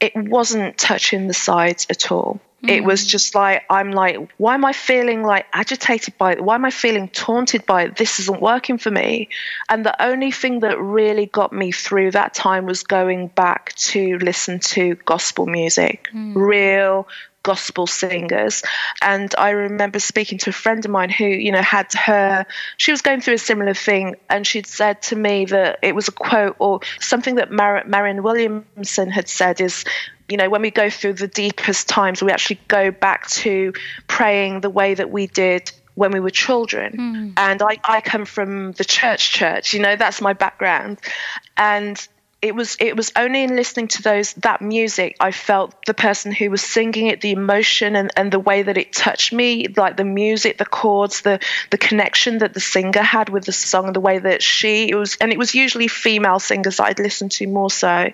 it 0.00 0.12
wasn't 0.16 0.78
touching 0.78 1.28
the 1.28 1.34
sides 1.34 1.86
at 1.90 2.10
all. 2.10 2.40
Mm. 2.66 2.76
It 2.76 2.84
was 2.84 3.06
just 3.06 3.34
like, 3.34 3.62
I'm 3.70 3.92
like, 3.92 4.16
why 4.36 4.54
am 4.54 4.64
I 4.64 4.72
feeling 4.72 5.22
like 5.22 5.46
agitated 5.52 6.18
by 6.18 6.32
it? 6.32 6.42
Why 6.42 6.54
am 6.54 6.64
I 6.64 6.70
feeling 6.70 7.08
taunted 7.08 7.66
by 7.66 7.84
it? 7.84 7.96
This 7.96 8.20
isn't 8.20 8.40
working 8.40 8.78
for 8.78 8.90
me. 8.90 9.28
And 9.68 9.84
the 9.84 10.02
only 10.02 10.30
thing 10.30 10.60
that 10.60 10.80
really 10.80 11.26
got 11.26 11.52
me 11.52 11.72
through 11.72 12.12
that 12.12 12.34
time 12.34 12.66
was 12.66 12.82
going 12.82 13.28
back 13.28 13.74
to 13.74 14.18
listen 14.18 14.60
to 14.60 14.96
gospel 14.96 15.46
music, 15.46 16.08
mm. 16.12 16.34
real 16.34 17.08
gospel 17.46 17.86
singers. 17.86 18.64
And 19.00 19.32
I 19.38 19.50
remember 19.50 20.00
speaking 20.00 20.38
to 20.38 20.50
a 20.50 20.52
friend 20.52 20.84
of 20.84 20.90
mine 20.90 21.10
who, 21.10 21.26
you 21.26 21.52
know, 21.52 21.62
had 21.62 21.92
her, 21.92 22.44
she 22.76 22.90
was 22.90 23.02
going 23.02 23.20
through 23.20 23.34
a 23.34 23.38
similar 23.38 23.72
thing. 23.72 24.16
And 24.28 24.44
she'd 24.44 24.66
said 24.66 25.00
to 25.02 25.16
me 25.16 25.44
that 25.44 25.78
it 25.80 25.94
was 25.94 26.08
a 26.08 26.12
quote 26.12 26.56
or 26.58 26.80
something 26.98 27.36
that 27.36 27.52
Mar- 27.52 27.84
Marianne 27.86 28.24
Williamson 28.24 29.10
had 29.10 29.28
said 29.28 29.60
is, 29.60 29.84
you 30.28 30.36
know, 30.36 30.48
when 30.50 30.62
we 30.62 30.70
go 30.70 30.90
through 30.90 31.14
the 31.14 31.28
deepest 31.28 31.88
times, 31.88 32.22
we 32.22 32.32
actually 32.32 32.60
go 32.68 32.90
back 32.90 33.28
to 33.28 33.72
praying 34.08 34.60
the 34.60 34.70
way 34.70 34.94
that 34.94 35.10
we 35.10 35.26
did 35.28 35.70
when 35.94 36.12
we 36.12 36.20
were 36.20 36.30
children. 36.30 36.92
Mm. 36.96 37.32
And 37.36 37.62
I, 37.62 37.78
I 37.84 38.00
come 38.00 38.24
from 38.24 38.72
the 38.72 38.84
church 38.84 39.32
church, 39.32 39.72
you 39.72 39.80
know, 39.80 39.96
that's 39.96 40.20
my 40.20 40.32
background. 40.32 40.98
And 41.56 42.06
it 42.42 42.54
was 42.54 42.76
it 42.80 42.96
was 42.96 43.12
only 43.16 43.42
in 43.42 43.56
listening 43.56 43.88
to 43.88 44.02
those 44.02 44.34
that 44.34 44.60
music 44.60 45.16
I 45.20 45.32
felt 45.32 45.74
the 45.86 45.94
person 45.94 46.32
who 46.32 46.50
was 46.50 46.62
singing 46.62 47.06
it, 47.06 47.22
the 47.22 47.32
emotion 47.32 47.96
and, 47.96 48.10
and 48.14 48.30
the 48.30 48.38
way 48.38 48.62
that 48.62 48.76
it 48.76 48.92
touched 48.92 49.32
me, 49.32 49.68
like 49.68 49.96
the 49.96 50.04
music, 50.04 50.58
the 50.58 50.66
chords, 50.66 51.22
the 51.22 51.40
the 51.70 51.78
connection 51.78 52.38
that 52.38 52.52
the 52.52 52.60
singer 52.60 53.02
had 53.02 53.30
with 53.30 53.46
the 53.46 53.52
song, 53.52 53.92
the 53.94 54.00
way 54.00 54.18
that 54.18 54.42
she 54.42 54.90
it 54.90 54.94
was 54.94 55.16
and 55.16 55.32
it 55.32 55.38
was 55.38 55.54
usually 55.54 55.88
female 55.88 56.38
singers 56.38 56.76
that 56.76 56.84
I'd 56.84 56.98
listen 56.98 57.30
to 57.30 57.46
more 57.46 57.70
so, 57.70 58.12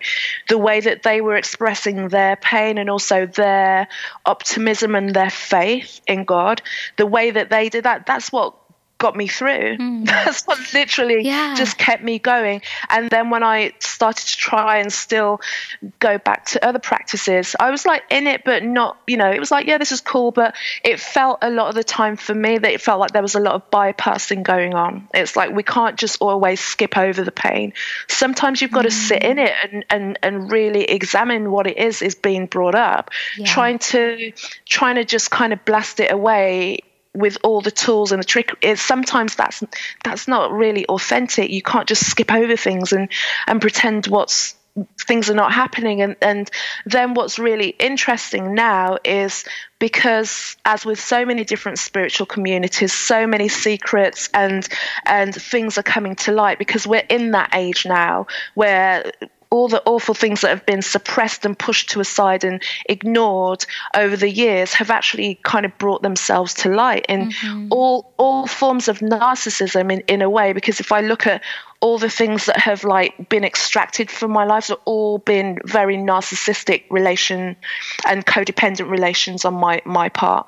the 0.48 0.58
way 0.58 0.78
that 0.80 1.02
they 1.02 1.20
were 1.20 1.36
expressing 1.36 2.08
their 2.08 2.36
pain 2.36 2.78
and 2.78 2.88
also 2.88 3.26
their 3.26 3.88
optimism 4.24 4.94
and 4.94 5.12
their 5.12 5.30
faith 5.30 6.00
in 6.06 6.24
God, 6.24 6.62
the 6.96 7.06
way 7.06 7.32
that 7.32 7.50
they 7.50 7.68
did 7.68 7.84
that, 7.84 8.06
that's 8.06 8.30
what 8.30 8.54
got 9.02 9.16
me 9.16 9.26
through. 9.26 9.76
Mm. 9.78 10.06
That's 10.06 10.44
what 10.44 10.58
literally 10.72 11.24
yeah. 11.24 11.54
just 11.56 11.76
kept 11.76 12.04
me 12.04 12.20
going. 12.20 12.62
And 12.88 13.10
then 13.10 13.30
when 13.30 13.42
I 13.42 13.72
started 13.80 14.24
to 14.28 14.36
try 14.36 14.78
and 14.78 14.92
still 14.92 15.40
go 15.98 16.18
back 16.18 16.46
to 16.46 16.64
other 16.64 16.78
practices, 16.78 17.56
I 17.58 17.72
was 17.72 17.84
like 17.84 18.04
in 18.10 18.28
it, 18.28 18.44
but 18.44 18.62
not, 18.62 18.96
you 19.08 19.16
know, 19.16 19.30
it 19.30 19.40
was 19.40 19.50
like, 19.50 19.66
yeah, 19.66 19.78
this 19.78 19.90
is 19.90 20.00
cool. 20.00 20.30
But 20.30 20.54
it 20.84 21.00
felt 21.00 21.40
a 21.42 21.50
lot 21.50 21.68
of 21.68 21.74
the 21.74 21.82
time 21.82 22.16
for 22.16 22.32
me 22.32 22.58
that 22.58 22.72
it 22.72 22.80
felt 22.80 23.00
like 23.00 23.10
there 23.10 23.22
was 23.22 23.34
a 23.34 23.40
lot 23.40 23.56
of 23.56 23.70
bypassing 23.72 24.44
going 24.44 24.74
on. 24.74 25.08
It's 25.12 25.34
like 25.34 25.50
we 25.50 25.64
can't 25.64 25.98
just 25.98 26.22
always 26.22 26.60
skip 26.60 26.96
over 26.96 27.24
the 27.24 27.32
pain. 27.32 27.72
Sometimes 28.08 28.62
you've 28.62 28.70
got 28.70 28.84
mm. 28.84 28.90
to 28.90 28.94
sit 28.94 29.24
in 29.24 29.38
it 29.38 29.52
and, 29.64 29.84
and, 29.90 30.18
and 30.22 30.52
really 30.52 30.84
examine 30.84 31.50
what 31.50 31.66
it 31.66 31.76
is 31.76 32.02
is 32.02 32.14
being 32.14 32.46
brought 32.46 32.76
up. 32.76 33.10
Yeah. 33.36 33.46
Trying 33.46 33.80
to 33.80 34.32
trying 34.64 34.94
to 34.94 35.04
just 35.04 35.28
kind 35.32 35.52
of 35.52 35.64
blast 35.64 35.98
it 35.98 36.12
away 36.12 36.78
with 37.14 37.38
all 37.42 37.60
the 37.60 37.70
tools 37.70 38.12
and 38.12 38.22
the 38.22 38.26
trick 38.26 38.50
is 38.62 38.80
sometimes 38.80 39.34
that's 39.34 39.62
that's 40.02 40.28
not 40.28 40.52
really 40.52 40.86
authentic. 40.86 41.50
You 41.50 41.62
can't 41.62 41.88
just 41.88 42.08
skip 42.08 42.32
over 42.32 42.56
things 42.56 42.92
and 42.92 43.08
and 43.46 43.60
pretend 43.60 44.06
what's 44.06 44.54
things 44.98 45.28
are 45.28 45.34
not 45.34 45.52
happening. 45.52 46.00
And 46.00 46.16
and 46.22 46.50
then 46.86 47.14
what's 47.14 47.38
really 47.38 47.68
interesting 47.68 48.54
now 48.54 48.98
is 49.04 49.44
because 49.78 50.56
as 50.64 50.86
with 50.86 51.00
so 51.00 51.26
many 51.26 51.44
different 51.44 51.78
spiritual 51.78 52.26
communities 52.26 52.92
so 52.92 53.26
many 53.26 53.48
secrets 53.48 54.28
and 54.32 54.66
and 55.04 55.34
things 55.34 55.76
are 55.76 55.82
coming 55.82 56.14
to 56.14 56.32
light 56.32 56.58
because 56.58 56.86
we're 56.86 57.04
in 57.08 57.32
that 57.32 57.50
age 57.52 57.84
now 57.84 58.26
where 58.54 59.12
all 59.52 59.68
the 59.68 59.82
awful 59.84 60.14
things 60.14 60.40
that 60.40 60.48
have 60.48 60.64
been 60.64 60.80
suppressed 60.80 61.44
and 61.44 61.58
pushed 61.58 61.90
to 61.90 62.00
a 62.00 62.04
side 62.04 62.42
and 62.42 62.62
ignored 62.86 63.66
over 63.94 64.16
the 64.16 64.30
years 64.30 64.72
have 64.72 64.90
actually 64.90 65.38
kind 65.42 65.66
of 65.66 65.76
brought 65.76 66.00
themselves 66.00 66.54
to 66.54 66.70
light 66.70 67.04
in 67.06 67.30
mm-hmm. 67.30 67.68
all 67.70 68.14
all 68.16 68.46
forms 68.46 68.88
of 68.88 69.00
narcissism 69.00 69.92
in, 69.92 70.00
in 70.08 70.22
a 70.22 70.30
way 70.30 70.54
because 70.54 70.80
if 70.80 70.90
I 70.90 71.02
look 71.02 71.26
at 71.26 71.42
all 71.80 71.98
the 71.98 72.08
things 72.08 72.46
that 72.46 72.56
have 72.56 72.82
like 72.82 73.28
been 73.28 73.44
extracted 73.44 74.10
from 74.10 74.30
my 74.30 74.46
life 74.46 74.68
have 74.68 74.78
all 74.86 75.18
been 75.18 75.58
very 75.66 75.98
narcissistic 75.98 76.84
relation 76.88 77.54
and 78.06 78.24
codependent 78.24 78.88
relations 78.88 79.44
on 79.44 79.52
my 79.52 79.82
my 79.84 80.08
part 80.08 80.46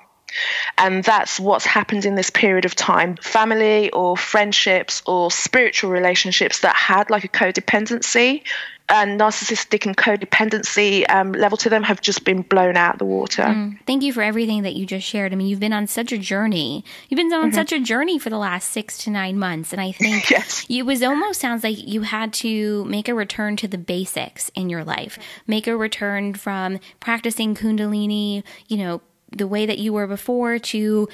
and 0.79 1.05
that's 1.05 1.38
what's 1.38 1.67
happened 1.67 2.05
in 2.05 2.14
this 2.14 2.31
period 2.31 2.64
of 2.64 2.75
time. 2.75 3.17
Family 3.17 3.91
or 3.91 4.17
friendships 4.17 5.03
or 5.07 5.31
spiritual 5.31 5.91
relationships 5.91 6.61
that 6.61 6.76
had 6.76 7.11
like 7.11 7.25
a 7.25 7.29
codependency 7.29 8.43
and 8.88 9.19
narcissistic 9.19 9.87
and 9.87 9.97
codependency 9.97 11.09
um, 11.11 11.33
level 11.33 11.57
to 11.57 11.71
them 11.71 11.83
have 11.83 12.00
just 12.00 12.25
been 12.25 12.43
blown 12.43 12.76
out 12.76 12.99
the 12.99 13.05
water. 13.05 13.43
Mm. 13.43 13.79
Thank 13.87 14.03
you 14.03 14.12
for 14.12 14.23
everything 14.23 14.62
that 14.62 14.75
you 14.75 14.85
just 14.85 15.07
shared. 15.07 15.33
I 15.33 15.37
mean, 15.37 15.47
you've 15.47 15.61
been 15.61 15.73
on 15.73 15.87
such 15.87 16.12
a 16.12 16.19
journey. 16.19 16.85
You've 17.09 17.17
been 17.17 17.33
on 17.33 17.47
mm-hmm. 17.47 17.55
such 17.55 17.73
a 17.73 17.81
journey 17.81 18.19
for 18.19 18.29
the 18.29 18.37
last 18.37 18.71
six 18.71 18.99
to 18.99 19.11
nine 19.11 19.38
months, 19.38 19.73
and 19.73 19.81
I 19.81 19.93
think 19.99 20.31
yes. 20.31 20.67
it 20.69 20.83
was 20.83 21.03
almost 21.03 21.41
sounds 21.41 21.64
like 21.64 21.87
you 21.87 22.03
had 22.03 22.33
to 22.35 22.85
make 22.85 23.09
a 23.09 23.14
return 23.14 23.57
to 23.57 23.69
the 23.69 23.79
basics 23.79 24.50
in 24.55 24.69
your 24.69 24.85
life, 24.85 25.19
make 25.47 25.67
a 25.67 25.76
return 25.76 26.35
from 26.35 26.79
practicing 27.00 27.55
Kundalini, 27.55 28.43
you 28.69 28.76
know 28.76 29.00
the 29.31 29.47
way 29.47 29.66
that 29.66 29.78
you 29.78 29.93
were 29.93 30.07
before 30.07 30.59
to 30.59 31.09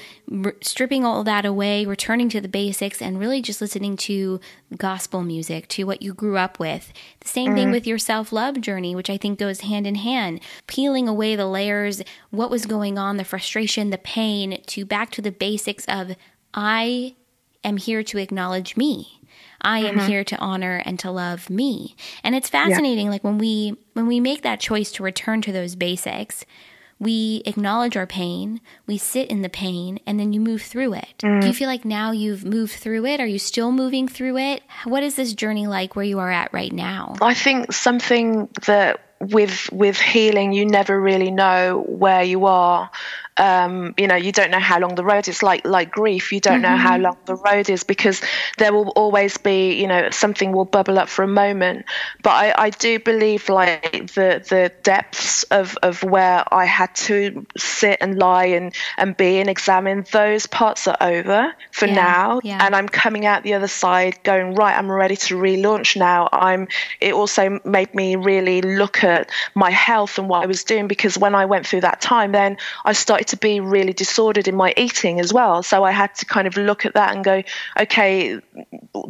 r- 0.45 0.55
stripping 0.61 1.03
all 1.03 1.23
that 1.23 1.45
away, 1.45 1.85
returning 1.85 2.29
to 2.29 2.41
the 2.41 2.47
basics, 2.47 3.01
and 3.01 3.19
really 3.19 3.41
just 3.41 3.61
listening 3.61 3.97
to 3.97 4.39
gospel 4.77 5.23
music, 5.23 5.67
to 5.69 5.85
what 5.85 6.01
you 6.01 6.13
grew 6.13 6.37
up 6.37 6.59
with. 6.59 6.93
The 7.21 7.27
same 7.27 7.47
mm-hmm. 7.47 7.55
thing 7.55 7.71
with 7.71 7.87
your 7.87 7.97
self 7.97 8.31
love 8.31 8.61
journey, 8.61 8.95
which 8.95 9.09
I 9.09 9.17
think 9.17 9.39
goes 9.39 9.61
hand 9.61 9.87
in 9.87 9.95
hand, 9.95 10.41
peeling 10.67 11.07
away 11.07 11.35
the 11.35 11.47
layers, 11.47 12.01
what 12.29 12.51
was 12.51 12.65
going 12.65 12.97
on, 12.97 13.17
the 13.17 13.23
frustration, 13.23 13.89
the 13.89 13.97
pain, 13.97 14.61
to 14.67 14.85
back 14.85 15.11
to 15.11 15.21
the 15.21 15.31
basics 15.31 15.85
of 15.85 16.15
I 16.53 17.15
am 17.63 17.77
here 17.77 18.03
to 18.03 18.17
acknowledge 18.17 18.75
me. 18.77 19.21
I 19.61 19.79
am 19.79 19.95
mm-hmm. 19.95 20.07
here 20.07 20.23
to 20.23 20.37
honor 20.37 20.81
and 20.85 20.97
to 20.99 21.11
love 21.11 21.49
me. 21.49 21.95
And 22.23 22.35
it's 22.35 22.49
fascinating 22.49 23.05
yeah. 23.05 23.11
like 23.11 23.23
when 23.23 23.37
we 23.37 23.77
when 23.93 24.07
we 24.07 24.19
make 24.19 24.41
that 24.41 24.59
choice 24.59 24.91
to 24.93 25.03
return 25.03 25.41
to 25.43 25.51
those 25.51 25.75
basics, 25.75 26.45
we 27.01 27.41
acknowledge 27.47 27.97
our 27.97 28.05
pain, 28.05 28.61
we 28.85 28.95
sit 28.95 29.27
in 29.29 29.41
the 29.41 29.49
pain, 29.49 29.97
and 30.05 30.19
then 30.19 30.33
you 30.33 30.39
move 30.39 30.61
through 30.61 30.93
it. 30.93 31.15
Mm. 31.23 31.41
Do 31.41 31.47
you 31.47 31.53
feel 31.53 31.67
like 31.67 31.83
now 31.83 32.11
you've 32.11 32.45
moved 32.45 32.73
through 32.73 33.07
it? 33.07 33.19
Are 33.19 33.25
you 33.25 33.39
still 33.39 33.71
moving 33.71 34.07
through 34.07 34.37
it? 34.37 34.61
What 34.83 35.01
is 35.01 35.15
this 35.15 35.33
journey 35.33 35.65
like 35.65 35.95
where 35.95 36.05
you 36.05 36.19
are 36.19 36.29
at 36.29 36.53
right 36.53 36.71
now? 36.71 37.15
I 37.19 37.33
think 37.33 37.73
something 37.73 38.49
that 38.67 39.01
with 39.21 39.71
with 39.71 39.99
healing 39.99 40.51
you 40.51 40.65
never 40.65 40.99
really 40.99 41.31
know 41.31 41.83
where 41.87 42.23
you 42.23 42.45
are 42.45 42.89
um, 43.37 43.93
you 43.97 44.07
know 44.07 44.15
you 44.15 44.31
don't 44.31 44.51
know 44.51 44.59
how 44.59 44.79
long 44.79 44.95
the 44.95 45.03
road 45.03 45.27
is 45.27 45.41
like 45.41 45.65
like 45.65 45.91
grief 45.91 46.31
you 46.31 46.39
don't 46.39 46.61
mm-hmm. 46.61 46.63
know 46.63 46.77
how 46.77 46.93
mm-hmm. 46.93 47.03
long 47.03 47.17
the 47.25 47.35
road 47.35 47.69
is 47.69 47.83
because 47.83 48.21
there 48.57 48.73
will 48.73 48.89
always 48.89 49.37
be 49.37 49.79
you 49.81 49.87
know 49.87 50.09
something 50.11 50.51
will 50.51 50.65
bubble 50.65 50.99
up 50.99 51.09
for 51.09 51.23
a 51.23 51.27
moment 51.27 51.85
but 52.23 52.31
I, 52.31 52.53
I 52.65 52.69
do 52.69 52.99
believe 52.99 53.49
like 53.49 53.91
the 54.13 54.45
the 54.47 54.71
depths 54.83 55.43
of, 55.43 55.77
of 55.81 56.03
where 56.03 56.43
I 56.53 56.65
had 56.65 56.93
to 57.07 57.45
sit 57.57 57.97
and 58.01 58.17
lie 58.17 58.45
and 58.45 58.75
and 58.97 59.17
be 59.17 59.39
and 59.39 59.49
examine 59.49 60.05
those 60.11 60.45
parts 60.45 60.87
are 60.87 60.97
over 61.01 61.53
for 61.71 61.87
yeah, 61.87 61.95
now 61.95 62.41
yeah. 62.43 62.63
and 62.63 62.75
I'm 62.75 62.87
coming 62.89 63.25
out 63.25 63.43
the 63.43 63.53
other 63.53 63.67
side 63.67 64.19
going 64.23 64.55
right 64.55 64.77
I'm 64.77 64.91
ready 64.91 65.15
to 65.15 65.35
relaunch 65.35 65.95
now 65.95 66.29
I'm 66.31 66.67
it 66.99 67.13
also 67.13 67.59
made 67.63 67.95
me 67.95 68.17
really 68.17 68.61
look 68.61 69.03
at 69.03 69.10
my 69.55 69.69
health 69.69 70.17
and 70.17 70.29
what 70.29 70.43
I 70.43 70.45
was 70.45 70.63
doing 70.63 70.87
because 70.87 71.17
when 71.17 71.35
I 71.35 71.45
went 71.45 71.65
through 71.67 71.81
that 71.81 72.01
time 72.01 72.31
then 72.31 72.57
I 72.85 72.93
started 72.93 73.27
to 73.29 73.37
be 73.37 73.59
really 73.59 73.93
disordered 73.93 74.47
in 74.47 74.55
my 74.55 74.73
eating 74.77 75.19
as 75.19 75.33
well. 75.33 75.63
So 75.63 75.83
I 75.83 75.91
had 75.91 76.13
to 76.15 76.25
kind 76.25 76.47
of 76.47 76.57
look 76.57 76.85
at 76.85 76.93
that 76.93 77.15
and 77.15 77.23
go, 77.23 77.43
okay, 77.79 78.39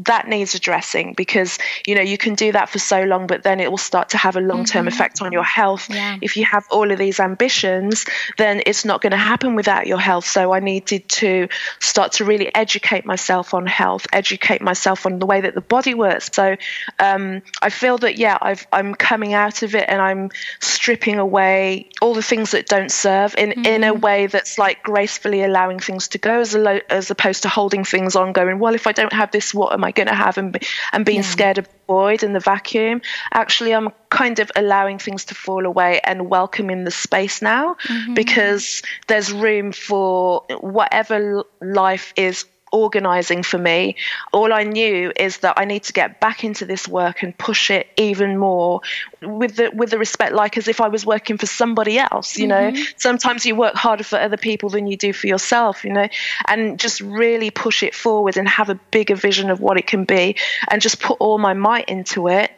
that 0.05 0.27
needs 0.27 0.55
addressing 0.55 1.13
because, 1.13 1.57
you 1.85 1.95
know, 1.95 2.01
you 2.01 2.17
can 2.17 2.35
do 2.35 2.51
that 2.51 2.69
for 2.69 2.79
so 2.79 3.03
long, 3.03 3.27
but 3.27 3.43
then 3.43 3.59
it 3.59 3.69
will 3.69 3.77
start 3.77 4.09
to 4.09 4.17
have 4.17 4.35
a 4.35 4.41
long 4.41 4.65
term 4.65 4.85
mm-hmm. 4.85 4.93
effect 4.93 5.21
on 5.21 5.31
your 5.31 5.43
health. 5.43 5.89
Yeah. 5.89 6.17
If 6.21 6.37
you 6.37 6.45
have 6.45 6.65
all 6.71 6.91
of 6.91 6.97
these 6.97 7.19
ambitions, 7.19 8.05
then 8.37 8.61
it's 8.65 8.85
not 8.85 9.01
going 9.01 9.11
to 9.11 9.17
happen 9.17 9.55
without 9.55 9.87
your 9.87 9.99
health. 9.99 10.25
So 10.25 10.53
I 10.53 10.59
needed 10.59 11.07
to 11.09 11.47
start 11.79 12.13
to 12.13 12.25
really 12.25 12.53
educate 12.53 13.05
myself 13.05 13.53
on 13.53 13.65
health, 13.65 14.07
educate 14.13 14.61
myself 14.61 15.05
on 15.05 15.19
the 15.19 15.25
way 15.25 15.41
that 15.41 15.55
the 15.55 15.61
body 15.61 15.93
works. 15.93 16.29
So 16.31 16.55
um, 16.99 17.41
I 17.61 17.69
feel 17.69 17.97
that, 17.99 18.17
yeah, 18.17 18.37
I've, 18.41 18.65
I'm 18.71 18.93
coming 18.93 19.33
out 19.33 19.63
of 19.63 19.75
it 19.75 19.89
and 19.91 20.01
I'm 20.01 20.29
stripping 20.59 21.19
away 21.19 21.89
all 22.01 22.13
the 22.13 22.23
things 22.23 22.51
that 22.51 22.67
don't 22.67 22.91
serve 22.91 23.35
in, 23.37 23.49
mm-hmm. 23.49 23.65
in 23.65 23.83
a 23.83 23.93
way 23.93 24.11
way 24.11 24.27
that's 24.27 24.57
like 24.57 24.83
gracefully 24.83 25.43
allowing 25.43 25.79
things 25.79 26.07
to 26.09 26.17
go 26.17 26.39
as, 26.39 26.53
lo- 26.53 26.87
as 26.89 27.09
opposed 27.11 27.43
to 27.43 27.49
holding 27.49 27.83
things 27.83 28.15
on 28.15 28.33
going 28.33 28.59
well 28.59 28.75
if 28.75 28.87
i 28.87 28.91
don't 28.91 29.13
have 29.13 29.31
this 29.31 29.53
what 29.53 29.73
am 29.73 29.83
i 29.83 29.91
going 29.91 30.07
to 30.07 30.15
have 30.15 30.37
and, 30.37 30.57
and 30.93 31.05
being 31.05 31.23
yeah. 31.23 31.35
scared 31.35 31.57
of 31.57 31.65
the 31.65 31.79
void 31.87 32.23
and 32.23 32.35
the 32.35 32.39
vacuum 32.39 33.01
actually 33.33 33.73
i'm 33.73 33.89
kind 34.09 34.39
of 34.39 34.51
allowing 34.55 34.97
things 34.99 35.25
to 35.25 35.35
fall 35.35 35.65
away 35.65 35.99
and 36.03 36.29
welcoming 36.29 36.83
the 36.83 36.91
space 36.91 37.41
now 37.41 37.75
mm-hmm. 37.87 38.13
because 38.13 38.81
there's 39.07 39.31
room 39.31 39.71
for 39.71 40.43
whatever 40.59 41.43
life 41.61 42.13
is 42.15 42.45
organizing 42.71 43.43
for 43.43 43.57
me. 43.57 43.95
All 44.31 44.51
I 44.53 44.63
knew 44.63 45.11
is 45.15 45.39
that 45.39 45.55
I 45.57 45.65
need 45.65 45.83
to 45.83 45.93
get 45.93 46.19
back 46.19 46.43
into 46.43 46.65
this 46.65 46.87
work 46.87 47.21
and 47.23 47.37
push 47.37 47.69
it 47.69 47.87
even 47.97 48.37
more 48.37 48.81
with 49.21 49.57
the 49.57 49.71
with 49.73 49.91
the 49.91 49.99
respect 49.99 50.33
like 50.33 50.57
as 50.57 50.67
if 50.67 50.81
I 50.81 50.87
was 50.87 51.05
working 51.05 51.37
for 51.37 51.45
somebody 51.45 51.99
else, 51.99 52.37
you 52.37 52.47
mm-hmm. 52.47 52.75
know. 52.75 52.83
Sometimes 52.97 53.45
you 53.45 53.55
work 53.55 53.75
harder 53.75 54.03
for 54.03 54.17
other 54.17 54.37
people 54.37 54.69
than 54.69 54.87
you 54.87 54.97
do 54.97 55.13
for 55.13 55.27
yourself, 55.27 55.83
you 55.83 55.93
know, 55.93 56.07
and 56.47 56.79
just 56.79 57.01
really 57.01 57.51
push 57.51 57.83
it 57.83 57.93
forward 57.93 58.37
and 58.37 58.47
have 58.47 58.69
a 58.69 58.75
bigger 58.75 59.15
vision 59.15 59.49
of 59.49 59.59
what 59.59 59.77
it 59.77 59.87
can 59.87 60.05
be 60.05 60.35
and 60.69 60.81
just 60.81 61.01
put 61.01 61.17
all 61.19 61.37
my 61.37 61.53
might 61.53 61.89
into 61.89 62.27
it 62.27 62.51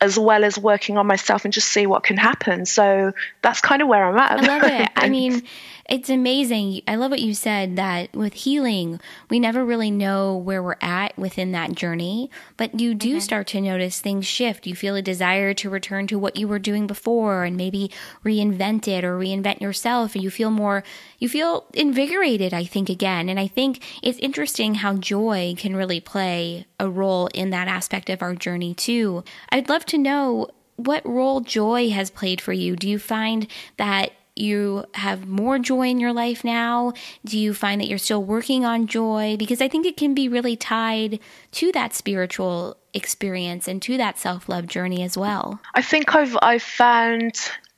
as 0.00 0.18
well 0.18 0.44
as 0.44 0.56
working 0.56 0.96
on 0.96 1.06
myself 1.06 1.44
and 1.44 1.52
just 1.52 1.68
see 1.68 1.86
what 1.86 2.02
can 2.02 2.16
happen. 2.16 2.64
So 2.64 3.12
that's 3.42 3.60
kind 3.60 3.82
of 3.82 3.88
where 3.88 4.04
I'm 4.04 4.16
at. 4.16 4.30
I 4.30 4.46
love 4.46 4.62
it. 4.64 4.90
I 4.96 5.08
mean, 5.10 5.42
it's 5.90 6.08
amazing. 6.08 6.82
I 6.86 6.94
love 6.94 7.10
what 7.10 7.20
you 7.20 7.34
said 7.34 7.74
that 7.74 8.14
with 8.14 8.32
healing, 8.32 9.00
we 9.28 9.40
never 9.40 9.64
really 9.64 9.90
know 9.90 10.36
where 10.36 10.62
we're 10.62 10.76
at 10.80 11.18
within 11.18 11.50
that 11.50 11.74
journey, 11.74 12.30
but 12.56 12.78
you 12.78 12.94
do 12.94 13.14
mm-hmm. 13.14 13.18
start 13.18 13.48
to 13.48 13.60
notice 13.60 14.00
things 14.00 14.24
shift. 14.24 14.68
You 14.68 14.76
feel 14.76 14.94
a 14.94 15.02
desire 15.02 15.52
to 15.54 15.68
return 15.68 16.06
to 16.06 16.18
what 16.18 16.36
you 16.36 16.46
were 16.46 16.60
doing 16.60 16.86
before 16.86 17.42
and 17.42 17.56
maybe 17.56 17.90
reinvent 18.24 18.86
it 18.86 19.02
or 19.02 19.18
reinvent 19.18 19.60
yourself. 19.60 20.14
And 20.14 20.22
you 20.22 20.30
feel 20.30 20.52
more, 20.52 20.84
you 21.18 21.28
feel 21.28 21.66
invigorated, 21.74 22.54
I 22.54 22.64
think, 22.64 22.88
again. 22.88 23.28
And 23.28 23.40
I 23.40 23.48
think 23.48 23.82
it's 24.00 24.18
interesting 24.20 24.76
how 24.76 24.94
joy 24.94 25.56
can 25.58 25.74
really 25.74 26.00
play 26.00 26.66
a 26.78 26.88
role 26.88 27.26
in 27.34 27.50
that 27.50 27.66
aspect 27.66 28.08
of 28.08 28.22
our 28.22 28.36
journey, 28.36 28.74
too. 28.74 29.24
I'd 29.50 29.68
love 29.68 29.84
to 29.86 29.98
know 29.98 30.50
what 30.76 31.06
role 31.06 31.40
joy 31.40 31.90
has 31.90 32.10
played 32.10 32.40
for 32.40 32.52
you. 32.52 32.76
Do 32.76 32.88
you 32.88 32.98
find 32.98 33.48
that 33.76 34.12
you 34.36 34.84
have 34.94 35.26
more 35.26 35.58
joy 35.58 35.88
in 35.88 36.00
your 36.00 36.12
life 36.12 36.44
now? 36.44 36.92
Do 37.24 37.38
you 37.38 37.54
find 37.54 37.80
that 37.80 37.88
you're 37.88 37.98
still 37.98 38.22
working 38.22 38.64
on 38.64 38.86
joy? 38.86 39.36
Because 39.38 39.60
I 39.60 39.68
think 39.68 39.86
it 39.86 39.96
can 39.96 40.14
be 40.14 40.28
really 40.28 40.56
tied 40.56 41.20
to 41.52 41.72
that 41.72 41.94
spiritual 41.94 42.76
experience 42.94 43.68
and 43.68 43.80
to 43.82 43.96
that 43.96 44.18
self 44.18 44.48
love 44.48 44.66
journey 44.66 45.02
as 45.02 45.16
well. 45.16 45.60
I 45.74 45.82
think 45.82 46.14
I've 46.14 46.36
I've 46.42 46.62
found 46.62 47.32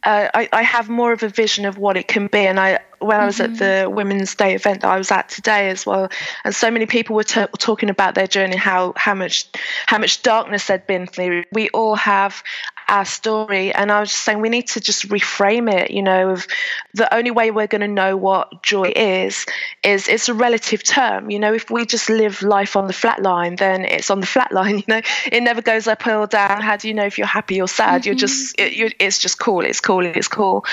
uh, 0.05 0.29
I, 0.35 0.49
I 0.53 0.63
have 0.63 0.89
more 0.89 1.13
of 1.13 1.23
a 1.23 1.29
vision 1.29 1.65
of 1.65 1.79
what 1.79 1.97
it 1.97 2.09
can 2.09 2.27
be, 2.27 2.39
and 2.39 2.59
I 2.59 2.81
when 3.03 3.21
I 3.21 3.27
was 3.27 3.39
mm-hmm. 3.39 3.53
at 3.53 3.59
the 3.59 3.91
Women's 3.91 4.35
Day 4.35 4.55
event 4.55 4.83
that 4.83 4.91
I 4.91 4.99
was 4.99 5.11
at 5.11 5.29
today 5.29 5.71
as 5.71 5.85
well, 5.85 6.09
and 6.45 6.55
so 6.55 6.71
many 6.71 6.87
people 6.87 7.17
were 7.17 7.25
t- 7.25 7.45
talking 7.59 7.91
about 7.91 8.15
their 8.15 8.27
journey, 8.27 8.57
how 8.57 8.93
how 8.97 9.15
much 9.15 9.49
how 9.87 9.99
much 9.99 10.23
darkness 10.23 10.69
had 10.69 10.87
been 10.87 11.07
through. 11.07 11.45
We 11.53 11.69
all 11.71 11.97
have 11.97 12.43
our 12.89 13.05
story, 13.05 13.73
and 13.73 13.91
I 13.91 14.01
was 14.01 14.11
just 14.11 14.23
saying 14.23 14.41
we 14.41 14.49
need 14.49 14.69
to 14.69 14.81
just 14.81 15.09
reframe 15.09 15.73
it. 15.73 15.91
You 15.91 16.03
know, 16.03 16.31
of 16.31 16.47
the 16.95 17.13
only 17.15 17.31
way 17.31 17.51
we're 17.51 17.67
going 17.67 17.81
to 17.81 17.89
know 17.89 18.17
what 18.17 18.63
joy 18.63 18.93
is 18.95 19.47
is 19.83 20.09
it's 20.09 20.29
a 20.29 20.35
relative 20.35 20.83
term. 20.83 21.31
You 21.31 21.39
know, 21.39 21.55
if 21.55 21.71
we 21.71 21.87
just 21.87 22.11
live 22.11 22.43
life 22.43 22.77
on 22.77 22.87
the 22.87 22.93
flat 22.93 23.23
line, 23.23 23.57
then 23.57 23.85
it's 23.85 24.11
on 24.11 24.21
the 24.21 24.27
flat 24.27 24.53
line. 24.59 24.79
You 24.79 24.85
know, 24.89 25.01
it 25.31 25.43
never 25.43 25.63
goes 25.63 25.87
up 25.87 26.07
or 26.07 26.27
down. 26.27 26.61
How 26.61 26.77
do 26.77 26.89
you 26.89 26.95
know 26.95 27.05
if 27.05 27.19
you're 27.19 27.27
happy 27.27 27.61
or 27.61 27.69
sad? 27.69 28.03
Mm-hmm. 28.03 28.07
You're 28.07 28.15
just 28.17 28.61
it, 28.61 28.75
you're, 28.75 28.91
it's 28.99 29.19
just 29.19 29.39
cool. 29.39 29.65
It's 29.65 29.81
cool. 29.81 30.05
It's 30.05 30.29
cool. 30.29 30.65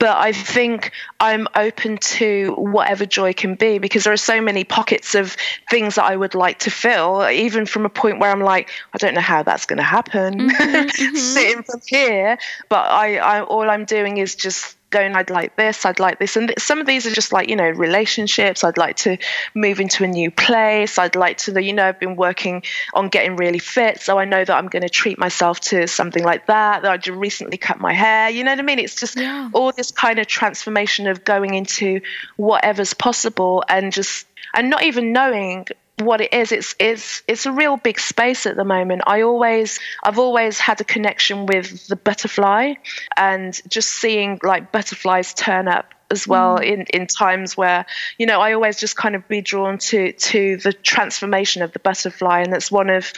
But 0.00 0.16
I 0.16 0.32
think 0.32 0.92
I'm 1.20 1.46
open 1.54 1.75
open 1.76 1.98
to 1.98 2.54
whatever 2.56 3.04
joy 3.04 3.32
can 3.32 3.54
be 3.54 3.78
because 3.78 4.04
there 4.04 4.12
are 4.12 4.16
so 4.18 4.40
many 4.40 4.64
pockets 4.64 5.14
of 5.14 5.36
things 5.70 5.96
that 5.96 6.04
I 6.04 6.16
would 6.16 6.34
like 6.34 6.60
to 6.60 6.70
fill, 6.70 7.28
even 7.28 7.66
from 7.66 7.84
a 7.84 7.90
point 7.90 8.18
where 8.18 8.30
I'm 8.30 8.40
like, 8.40 8.70
I 8.94 8.98
don't 8.98 9.14
know 9.14 9.20
how 9.20 9.42
that's 9.42 9.66
going 9.66 9.76
to 9.76 9.82
happen, 9.82 10.48
mm-hmm, 10.48 10.50
mm-hmm. 10.50 11.16
sitting 11.16 11.62
from 11.62 11.80
here. 11.86 12.38
But 12.68 12.90
I, 12.90 13.18
I, 13.18 13.42
all 13.42 13.68
I'm 13.68 13.84
doing 13.84 14.16
is 14.16 14.34
just 14.34 14.75
going 14.90 15.14
i'd 15.16 15.30
like 15.30 15.56
this 15.56 15.84
i'd 15.84 15.98
like 15.98 16.18
this 16.18 16.36
and 16.36 16.52
some 16.58 16.80
of 16.80 16.86
these 16.86 17.06
are 17.06 17.10
just 17.10 17.32
like 17.32 17.48
you 17.48 17.56
know 17.56 17.68
relationships 17.68 18.62
i'd 18.64 18.78
like 18.78 18.96
to 18.96 19.16
move 19.54 19.80
into 19.80 20.04
a 20.04 20.06
new 20.06 20.30
place 20.30 20.98
i'd 20.98 21.16
like 21.16 21.38
to 21.38 21.62
you 21.62 21.72
know 21.72 21.86
i've 21.86 21.98
been 21.98 22.16
working 22.16 22.62
on 22.94 23.08
getting 23.08 23.36
really 23.36 23.58
fit 23.58 24.00
so 24.00 24.18
i 24.18 24.24
know 24.24 24.44
that 24.44 24.56
i'm 24.56 24.68
going 24.68 24.82
to 24.82 24.88
treat 24.88 25.18
myself 25.18 25.58
to 25.60 25.86
something 25.86 26.22
like 26.22 26.46
that 26.46 26.82
that 26.82 26.90
i 26.90 26.96
just 26.96 27.16
recently 27.16 27.56
cut 27.56 27.78
my 27.80 27.92
hair 27.92 28.30
you 28.30 28.44
know 28.44 28.52
what 28.52 28.58
i 28.58 28.62
mean 28.62 28.78
it's 28.78 28.94
just 28.94 29.18
yeah. 29.18 29.50
all 29.52 29.72
this 29.72 29.90
kind 29.90 30.18
of 30.18 30.26
transformation 30.26 31.06
of 31.06 31.24
going 31.24 31.54
into 31.54 32.00
whatever's 32.36 32.94
possible 32.94 33.64
and 33.68 33.92
just 33.92 34.26
and 34.54 34.70
not 34.70 34.82
even 34.84 35.12
knowing 35.12 35.66
what 35.98 36.20
it 36.20 36.32
is. 36.32 36.52
It's 36.52 36.74
it's 36.78 37.22
it's 37.26 37.46
a 37.46 37.52
real 37.52 37.76
big 37.76 37.98
space 37.98 38.46
at 38.46 38.56
the 38.56 38.64
moment. 38.64 39.02
I 39.06 39.22
always 39.22 39.80
i've 40.02 40.18
always 40.18 40.58
had 40.58 40.80
a 40.80 40.84
connection 40.84 41.46
with 41.46 41.86
the 41.88 41.96
butterfly 41.96 42.74
and 43.16 43.60
just 43.68 43.90
seeing 43.90 44.38
like 44.42 44.72
butterflies 44.72 45.34
turn 45.34 45.68
up 45.68 45.94
as 46.10 46.26
well 46.26 46.58
mm. 46.58 46.64
in 46.64 46.82
in 46.92 47.06
times 47.06 47.56
where 47.56 47.84
you 48.18 48.26
know 48.26 48.40
I 48.40 48.52
always 48.52 48.78
just 48.78 48.96
kind 48.96 49.16
of 49.16 49.26
be 49.28 49.40
drawn 49.40 49.78
to 49.78 50.12
to 50.12 50.56
the 50.58 50.72
transformation 50.72 51.62
of 51.62 51.72
the 51.72 51.78
butterfly 51.78 52.40
and 52.40 52.54
it's 52.54 52.70
one 52.70 52.90
of 52.90 53.12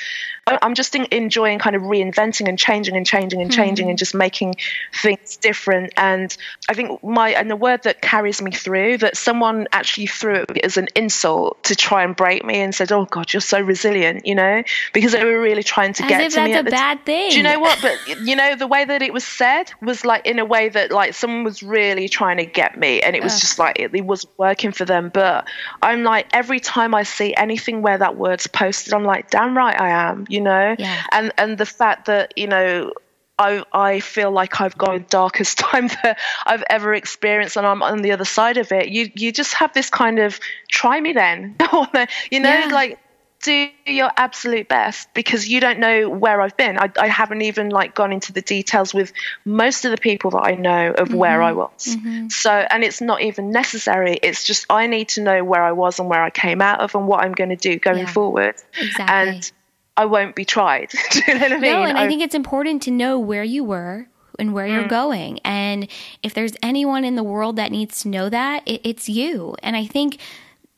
I'm 0.46 0.74
just 0.74 0.94
enjoying 0.94 1.58
kind 1.58 1.76
of 1.76 1.82
reinventing 1.82 2.48
and 2.48 2.58
changing 2.58 2.96
and 2.96 3.06
changing 3.06 3.42
and 3.42 3.52
changing 3.52 3.86
mm. 3.86 3.90
and 3.90 3.98
just 3.98 4.14
making 4.14 4.56
things 5.02 5.36
different 5.36 5.92
and 5.96 6.34
I 6.70 6.74
think 6.74 7.02
my 7.04 7.30
and 7.30 7.50
the 7.50 7.56
word 7.56 7.82
that 7.82 8.00
carries 8.00 8.40
me 8.40 8.52
through 8.52 8.98
that 8.98 9.16
someone 9.18 9.68
actually 9.72 10.06
threw 10.06 10.46
it 10.48 10.64
as 10.64 10.78
an 10.78 10.88
insult 10.96 11.62
to 11.64 11.76
try 11.76 12.04
and 12.04 12.16
break 12.16 12.44
me 12.44 12.56
and 12.56 12.74
said 12.74 12.90
oh 12.92 13.04
god 13.04 13.32
you're 13.32 13.40
so 13.40 13.60
resilient 13.60 14.24
you 14.24 14.34
know 14.34 14.62
because 14.94 15.12
they 15.12 15.24
were 15.24 15.40
really 15.40 15.62
trying 15.62 15.92
to 15.92 16.04
as 16.04 16.08
get 16.08 16.20
if 16.22 16.30
to 16.30 16.36
that's 16.36 16.48
me 16.48 16.58
a 16.58 16.64
bad 16.64 17.04
thing 17.04 17.30
do 17.30 17.36
you 17.36 17.42
know 17.42 17.60
what 17.60 17.78
but 17.82 18.20
you 18.20 18.34
know 18.34 18.56
the 18.56 18.66
way 18.66 18.84
that 18.84 19.02
it 19.02 19.12
was 19.12 19.24
said 19.24 19.70
was 19.82 20.06
like 20.06 20.24
in 20.26 20.38
a 20.38 20.44
way 20.44 20.70
that 20.70 20.90
like 20.90 21.12
someone 21.12 21.44
was 21.44 21.62
really 21.62 22.08
trying 22.08 22.38
to 22.38 22.46
get 22.46 22.77
me 22.78 23.00
and 23.00 23.16
it 23.16 23.22
was 23.22 23.40
just 23.40 23.58
like 23.58 23.78
it, 23.78 23.94
it 23.94 24.06
was 24.06 24.26
working 24.36 24.72
for 24.72 24.84
them 24.84 25.10
but 25.12 25.46
i'm 25.82 26.02
like 26.02 26.26
every 26.32 26.60
time 26.60 26.94
i 26.94 27.02
see 27.02 27.34
anything 27.34 27.82
where 27.82 27.98
that 27.98 28.16
word's 28.16 28.46
posted 28.46 28.92
i'm 28.92 29.04
like 29.04 29.30
damn 29.30 29.56
right 29.56 29.80
i 29.80 29.88
am 29.88 30.26
you 30.28 30.40
know 30.40 30.74
yeah. 30.78 31.02
and 31.12 31.32
and 31.38 31.58
the 31.58 31.66
fact 31.66 32.06
that 32.06 32.32
you 32.36 32.46
know 32.46 32.92
I, 33.40 33.62
I 33.72 34.00
feel 34.00 34.32
like 34.32 34.60
I've 34.60 34.76
got 34.76 34.94
the 34.94 34.98
darkest 34.98 35.58
time 35.60 35.88
that 36.02 36.18
I've 36.44 36.64
ever 36.68 36.92
experienced, 36.92 37.56
and 37.56 37.64
I'm 37.64 37.82
on 37.84 38.02
the 38.02 38.10
other 38.10 38.24
side 38.24 38.56
of 38.56 38.72
it. 38.72 38.88
You 38.88 39.10
you 39.14 39.30
just 39.30 39.54
have 39.54 39.72
this 39.74 39.90
kind 39.90 40.18
of 40.18 40.40
try 40.68 41.00
me 41.00 41.12
then, 41.12 41.54
you 42.32 42.40
know, 42.40 42.50
yeah. 42.50 42.68
like 42.72 42.98
do 43.42 43.68
your 43.86 44.10
absolute 44.16 44.68
best 44.68 45.12
because 45.14 45.48
you 45.48 45.60
don't 45.60 45.78
know 45.78 46.08
where 46.08 46.40
I've 46.40 46.56
been. 46.56 46.76
I, 46.76 46.90
I, 46.98 47.06
haven't 47.06 47.42
even 47.42 47.70
like 47.70 47.94
gone 47.94 48.12
into 48.12 48.32
the 48.32 48.42
details 48.42 48.92
with 48.92 49.12
most 49.44 49.84
of 49.84 49.92
the 49.92 49.96
people 49.96 50.32
that 50.32 50.42
I 50.44 50.54
know 50.56 50.90
of 50.90 51.08
mm-hmm. 51.08 51.16
where 51.16 51.40
I 51.40 51.52
was. 51.52 51.86
Mm-hmm. 51.86 52.28
So, 52.30 52.50
and 52.50 52.82
it's 52.82 53.00
not 53.00 53.22
even 53.22 53.50
necessary. 53.50 54.18
It's 54.20 54.42
just 54.42 54.66
I 54.68 54.88
need 54.88 55.10
to 55.10 55.22
know 55.22 55.44
where 55.44 55.62
I 55.62 55.72
was 55.72 56.00
and 56.00 56.08
where 56.08 56.22
I 56.22 56.30
came 56.30 56.60
out 56.60 56.80
of 56.80 56.96
and 56.96 57.06
what 57.06 57.22
I'm 57.22 57.32
going 57.32 57.50
to 57.50 57.56
do 57.56 57.78
going 57.78 57.98
yeah, 57.98 58.12
forward. 58.12 58.56
Exactly. 58.76 59.06
And 59.06 59.52
I 59.96 60.06
won't 60.06 60.34
be 60.34 60.44
tried. 60.44 60.90
do 61.10 61.20
you 61.26 61.34
know 61.34 61.40
what 61.40 61.52
I 61.52 61.58
mean? 61.58 61.72
No, 61.72 61.82
and 61.84 61.96
I, 61.96 62.04
I 62.04 62.08
think 62.08 62.22
it's 62.22 62.34
important 62.34 62.82
to 62.82 62.90
know 62.90 63.20
where 63.20 63.44
you 63.44 63.62
were 63.62 64.08
and 64.38 64.52
where 64.52 64.66
you're 64.66 64.84
mm. 64.84 64.88
going. 64.88 65.40
And 65.44 65.88
if 66.22 66.34
there's 66.34 66.54
anyone 66.62 67.04
in 67.04 67.16
the 67.16 67.24
world 67.24 67.56
that 67.56 67.70
needs 67.70 68.02
to 68.02 68.08
know 68.08 68.28
that, 68.28 68.66
it, 68.66 68.80
it's 68.84 69.08
you. 69.08 69.54
And 69.62 69.76
I 69.76 69.86
think 69.86 70.18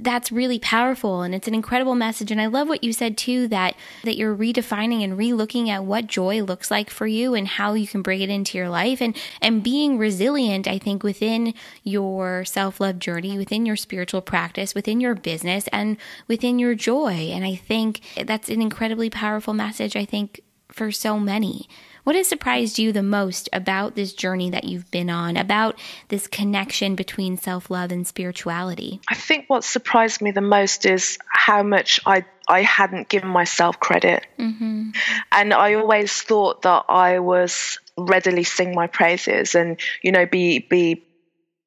that's 0.02 0.32
really 0.32 0.58
powerful 0.58 1.22
and 1.22 1.34
it's 1.34 1.48
an 1.48 1.54
incredible 1.54 1.94
message. 1.94 2.30
And 2.30 2.40
i 2.40 2.46
love 2.46 2.68
what 2.68 2.84
you 2.84 2.92
said 2.92 3.16
too 3.16 3.48
that 3.48 3.74
that 4.04 4.16
you're 4.16 4.36
redefining 4.36 5.02
and 5.04 5.18
relooking 5.18 5.68
at 5.68 5.84
what 5.84 6.06
joy 6.06 6.42
looks 6.42 6.70
like 6.70 6.90
for 6.90 7.06
you 7.06 7.34
and 7.34 7.46
how 7.46 7.74
you 7.74 7.86
can 7.86 8.02
bring 8.02 8.20
it 8.20 8.30
into 8.30 8.58
your 8.58 8.68
life. 8.68 9.00
And 9.00 9.16
and 9.40 9.62
being 9.62 9.98
resilient 9.98 10.66
i 10.66 10.78
think 10.78 11.02
within 11.02 11.54
your 11.84 12.44
self-love 12.44 12.98
journey 12.98 13.36
within 13.38 13.66
your 13.66 13.76
spiritual 13.76 14.20
practice 14.20 14.74
within 14.74 15.00
your 15.00 15.14
business 15.14 15.68
and 15.72 15.96
within 16.28 16.58
your 16.58 16.74
joy. 16.74 17.30
And 17.32 17.44
i 17.44 17.54
think 17.54 18.00
that's 18.26 18.48
an 18.48 18.62
incredibly 18.62 19.10
powerful 19.10 19.54
message 19.54 19.96
i 19.96 20.04
think 20.04 20.40
for 20.68 20.92
so 20.92 21.18
many 21.18 21.68
what 22.04 22.16
has 22.16 22.28
surprised 22.28 22.78
you 22.78 22.92
the 22.92 23.02
most 23.02 23.48
about 23.52 23.94
this 23.94 24.12
journey 24.12 24.50
that 24.50 24.64
you've 24.64 24.90
been 24.90 25.10
on, 25.10 25.36
about 25.36 25.78
this 26.08 26.26
connection 26.26 26.94
between 26.94 27.36
self 27.36 27.70
love 27.70 27.92
and 27.92 28.06
spirituality? 28.06 29.00
I 29.08 29.14
think 29.14 29.44
what 29.48 29.64
surprised 29.64 30.20
me 30.20 30.30
the 30.30 30.40
most 30.40 30.86
is 30.86 31.18
how 31.28 31.62
much 31.62 32.00
I 32.06 32.24
I 32.48 32.62
hadn't 32.62 33.08
given 33.08 33.28
myself 33.28 33.78
credit. 33.78 34.26
Mm-hmm. 34.38 34.90
And 35.30 35.54
I 35.54 35.74
always 35.74 36.20
thought 36.20 36.62
that 36.62 36.86
I 36.88 37.20
was 37.20 37.78
readily 37.96 38.44
sing 38.44 38.74
my 38.74 38.86
praises 38.86 39.54
and 39.54 39.78
you 40.02 40.10
know 40.10 40.26
be 40.26 40.58
be 40.58 41.04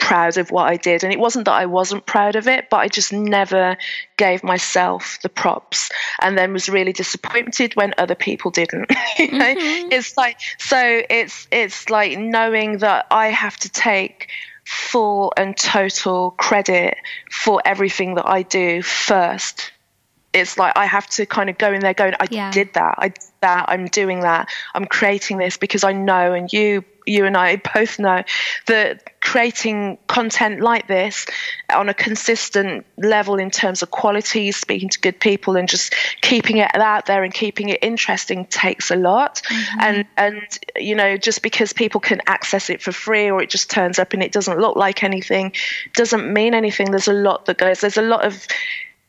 proud 0.04 0.38
of 0.38 0.52
what 0.52 0.68
I 0.68 0.76
did. 0.76 1.06
And 1.06 1.14
it 1.14 1.20
wasn't 1.20 1.46
that 1.46 1.54
I 1.54 1.66
wasn't 1.66 2.06
proud 2.06 2.36
of 2.36 2.50
it, 2.50 2.70
but 2.70 2.78
I 2.78 2.90
just 2.90 3.14
never 3.14 3.78
gave 4.18 4.44
myself 4.44 5.18
the 5.24 5.30
props 5.30 5.90
and 6.22 6.38
then 6.38 6.52
was 6.52 6.68
really 6.68 6.92
disappointed 6.92 7.74
when 7.78 7.94
other 7.98 8.14
people 8.14 8.52
didn't. 8.52 8.92
you 9.18 9.32
know? 9.32 9.56
Mm-hmm. 9.56 9.94
It's 9.94 10.18
like 10.18 10.40
so 10.58 11.02
it's 11.10 11.48
it's 11.52 11.90
like 11.90 12.20
knowing 12.20 12.80
that 12.80 13.08
I 13.12 13.28
have 13.28 13.56
to 13.58 13.70
take 13.70 14.28
full 14.66 15.32
and 15.38 15.56
total 15.56 16.32
credit 16.32 16.98
for 17.32 17.62
everything 17.64 18.16
that 18.16 18.28
I 18.28 18.42
do 18.42 18.82
first. 18.82 19.72
It's 20.34 20.58
like 20.58 20.74
I 20.76 20.86
have 20.86 21.08
to 21.12 21.26
kind 21.26 21.50
of 21.50 21.58
go 21.58 21.72
in 21.72 21.80
there 21.80 21.94
going, 21.94 22.16
I 22.20 22.28
yeah. 22.30 22.52
did 22.52 22.74
that, 22.74 22.96
I 22.98 23.10
did 23.10 23.24
that, 23.40 23.66
I'm 23.70 23.86
doing 23.86 24.22
that, 24.22 24.50
I'm 24.74 24.86
creating 24.86 25.38
this 25.38 25.56
because 25.56 25.86
I 25.86 25.94
know, 25.94 26.34
and 26.34 26.52
you 26.52 26.84
you 27.06 27.26
and 27.26 27.38
I 27.38 27.58
both 27.74 28.00
know 28.00 28.24
that 28.68 29.20
creating 29.22 29.98
content 30.08 30.62
like 30.62 30.88
this 30.88 31.26
on 31.74 31.90
a 31.90 31.94
consistent 31.94 32.86
level 32.98 33.40
in 33.40 33.50
terms 33.50 33.82
of 33.82 33.90
quality, 33.92 34.52
speaking 34.52 34.90
to 34.90 35.00
good 35.00 35.20
people, 35.20 35.56
and 35.56 35.68
just 35.68 35.96
keeping 36.22 36.58
it 36.58 36.76
out 36.76 37.06
there 37.06 37.24
and 37.24 37.34
keeping 37.34 37.70
it 37.70 37.80
interesting 37.82 38.46
takes 38.46 38.92
a 38.92 38.96
lot. 38.96 39.42
Mm-hmm. 39.46 39.80
And 39.80 40.06
and 40.18 40.60
you 40.76 40.96
know, 40.96 41.18
just 41.18 41.42
because 41.42 41.74
people 41.74 42.02
can 42.02 42.22
access 42.28 42.70
it 42.70 42.82
for 42.82 42.92
free 42.92 43.30
or 43.30 43.42
it 43.42 43.50
just 43.50 43.70
turns 43.70 44.00
up 44.00 44.14
and 44.14 44.22
it 44.22 44.32
doesn't 44.32 44.60
look 44.60 44.76
like 44.76 45.04
anything, 45.04 45.54
doesn't 45.96 46.32
mean 46.32 46.54
anything. 46.54 46.92
There's 46.92 47.08
a 47.08 47.14
lot 47.14 47.46
that 47.46 47.58
goes. 47.58 47.82
There's 47.82 47.98
a 47.98 48.02
lot 48.02 48.26
of 48.26 48.48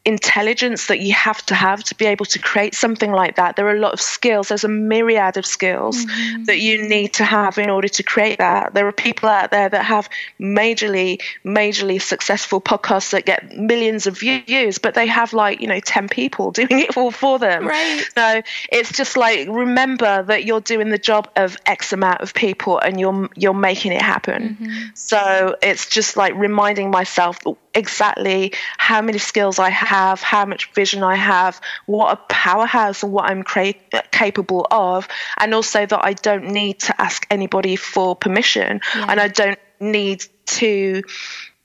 intelligence 0.05 0.89
that 0.89 1.01
you 1.01 1.15
have 1.15 1.45
to 1.47 1.55
have 1.55 1.83
to 1.83 1.95
be 1.95 2.05
able 2.05 2.27
to 2.27 2.39
create 2.39 2.75
something 2.75 3.11
like 3.11 3.37
that. 3.37 3.57
There 3.57 3.67
are 3.67 3.75
a 3.75 3.79
lot 3.79 3.95
of 3.95 4.01
skills, 4.01 4.49
there's 4.49 4.65
a 4.65 4.69
myriad 4.69 5.37
of 5.37 5.47
skills 5.47 6.05
mm-hmm. 6.05 6.45
that 6.45 6.59
you 6.59 6.87
need 6.87 7.15
to 7.15 7.25
have 7.25 7.57
in 7.57 7.71
order 7.71 7.89
to 7.89 8.03
create 8.03 8.39
that. 8.39 8.75
There 8.75 8.87
are 8.87 8.93
people 8.93 9.29
out 9.29 9.51
there 9.51 9.69
that 9.69 9.85
have 9.85 10.11
majorly, 10.39 11.23
majorly 11.45 12.01
successful 12.01 12.61
podcasts 12.61 13.11
that 13.11 13.25
get 13.25 13.57
millions 13.57 14.07
of 14.07 14.19
views, 14.19 14.79
but 14.79 14.95
they 14.95 15.07
have 15.07 15.33
like, 15.33 15.61
you 15.61 15.67
know, 15.67 15.81
10 15.81 16.09
people 16.09 16.51
doing 16.51 16.81
it 16.81 16.97
all 16.97 17.11
for 17.11 17.39
them. 17.39 17.67
Right. 17.67 18.05
So 18.15 18.43
it's 18.71 18.93
just 18.93 19.17
like 19.17 19.49
remember 19.49 20.23
that 20.25 20.45
you're 20.45 20.61
doing 20.61 20.91
the 20.91 20.99
job 20.99 21.31
of 21.37 21.57
X 21.65 21.93
amount 21.93 22.21
of 22.21 22.35
people 22.35 22.79
and 22.79 23.01
you're 23.01 23.29
you're 23.37 23.55
making 23.55 23.93
it 23.93 24.03
happen. 24.03 24.59
Mm-hmm. 24.61 24.87
So 24.95 25.57
it's 25.63 25.89
just 25.89 26.17
like 26.17 26.35
reminding 26.35 26.91
myself 26.91 27.39
exactly 27.75 28.53
how 28.79 29.03
many 29.03 29.19
skills 29.19 29.59
I 29.59 29.71
have, 29.71 30.21
how 30.21 30.45
much 30.45 30.73
vision 30.73 31.03
I 31.03 31.17
have, 31.17 31.61
what 31.87 32.13
a 32.13 32.17
powerhouse 32.29 33.03
and 33.03 33.13
what 33.13 33.31
I'm 33.31 33.43
cra- 33.43 33.75
capable 34.11 34.67
of, 34.71 35.09
and 35.39 35.55
also 35.55 35.87
that 35.87 36.05
I 36.05 36.15
don't 36.15 36.49
need 36.49 36.81
to 36.81 37.01
ask 37.01 37.27
anybody 37.31 37.77
for 37.77 38.15
permission 38.17 38.81
yeah. 38.97 39.07
and 39.09 39.21
I 39.21 39.29
don't 39.29 39.59
need 39.81 40.25
to 40.47 41.03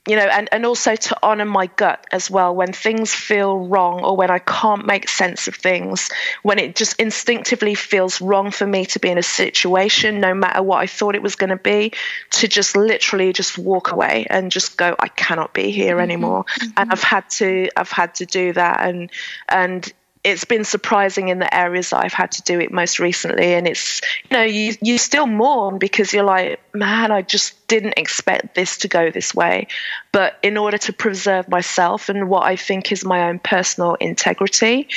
you 0.08 0.16
know, 0.16 0.22
and, 0.22 0.48
and 0.50 0.64
also 0.64 0.96
to 0.96 1.16
honor 1.22 1.44
my 1.44 1.66
gut 1.66 2.06
as 2.10 2.30
well 2.30 2.54
when 2.54 2.72
things 2.72 3.14
feel 3.14 3.58
wrong 3.68 4.02
or 4.02 4.16
when 4.16 4.30
I 4.30 4.38
can't 4.38 4.86
make 4.86 5.08
sense 5.10 5.46
of 5.46 5.54
things, 5.54 6.08
when 6.42 6.58
it 6.58 6.74
just 6.74 6.98
instinctively 6.98 7.74
feels 7.74 8.20
wrong 8.20 8.50
for 8.50 8.66
me 8.66 8.86
to 8.86 8.98
be 8.98 9.10
in 9.10 9.18
a 9.18 9.22
situation, 9.22 10.20
no 10.20 10.32
matter 10.32 10.62
what 10.62 10.78
I 10.78 10.86
thought 10.86 11.16
it 11.16 11.22
was 11.22 11.36
going 11.36 11.50
to 11.50 11.56
be, 11.56 11.92
to 12.32 12.48
just 12.48 12.78
literally 12.78 13.34
just 13.34 13.58
walk 13.58 13.92
away 13.92 14.26
and 14.30 14.50
just 14.50 14.78
go, 14.78 14.96
I 14.98 15.08
cannot 15.08 15.52
be 15.52 15.70
here 15.70 15.96
mm-hmm. 15.96 16.02
anymore. 16.02 16.44
Mm-hmm. 16.44 16.70
And 16.78 16.92
I've 16.92 17.02
had 17.02 17.28
to, 17.30 17.68
I've 17.76 17.92
had 17.92 18.14
to 18.16 18.26
do 18.26 18.54
that. 18.54 18.80
And, 18.80 19.10
and 19.50 19.92
it's 20.22 20.44
been 20.44 20.64
surprising 20.64 21.28
in 21.28 21.38
the 21.38 21.54
areas 21.54 21.90
that 21.90 22.04
I've 22.04 22.12
had 22.12 22.32
to 22.32 22.42
do 22.42 22.60
it 22.60 22.70
most 22.70 22.98
recently. 22.98 23.54
And 23.54 23.66
it's, 23.66 24.02
you 24.28 24.36
know, 24.36 24.42
you, 24.42 24.74
you 24.82 24.98
still 24.98 25.26
mourn 25.26 25.78
because 25.78 26.12
you're 26.12 26.24
like, 26.24 26.60
man, 26.74 27.10
I 27.10 27.22
just 27.22 27.66
didn't 27.68 27.94
expect 27.96 28.54
this 28.54 28.78
to 28.78 28.88
go 28.88 29.10
this 29.10 29.34
way. 29.34 29.68
But 30.12 30.38
in 30.42 30.58
order 30.58 30.76
to 30.78 30.92
preserve 30.92 31.48
myself 31.48 32.10
and 32.10 32.28
what 32.28 32.44
I 32.44 32.56
think 32.56 32.92
is 32.92 33.04
my 33.04 33.28
own 33.28 33.38
personal 33.38 33.94
integrity, 33.94 34.88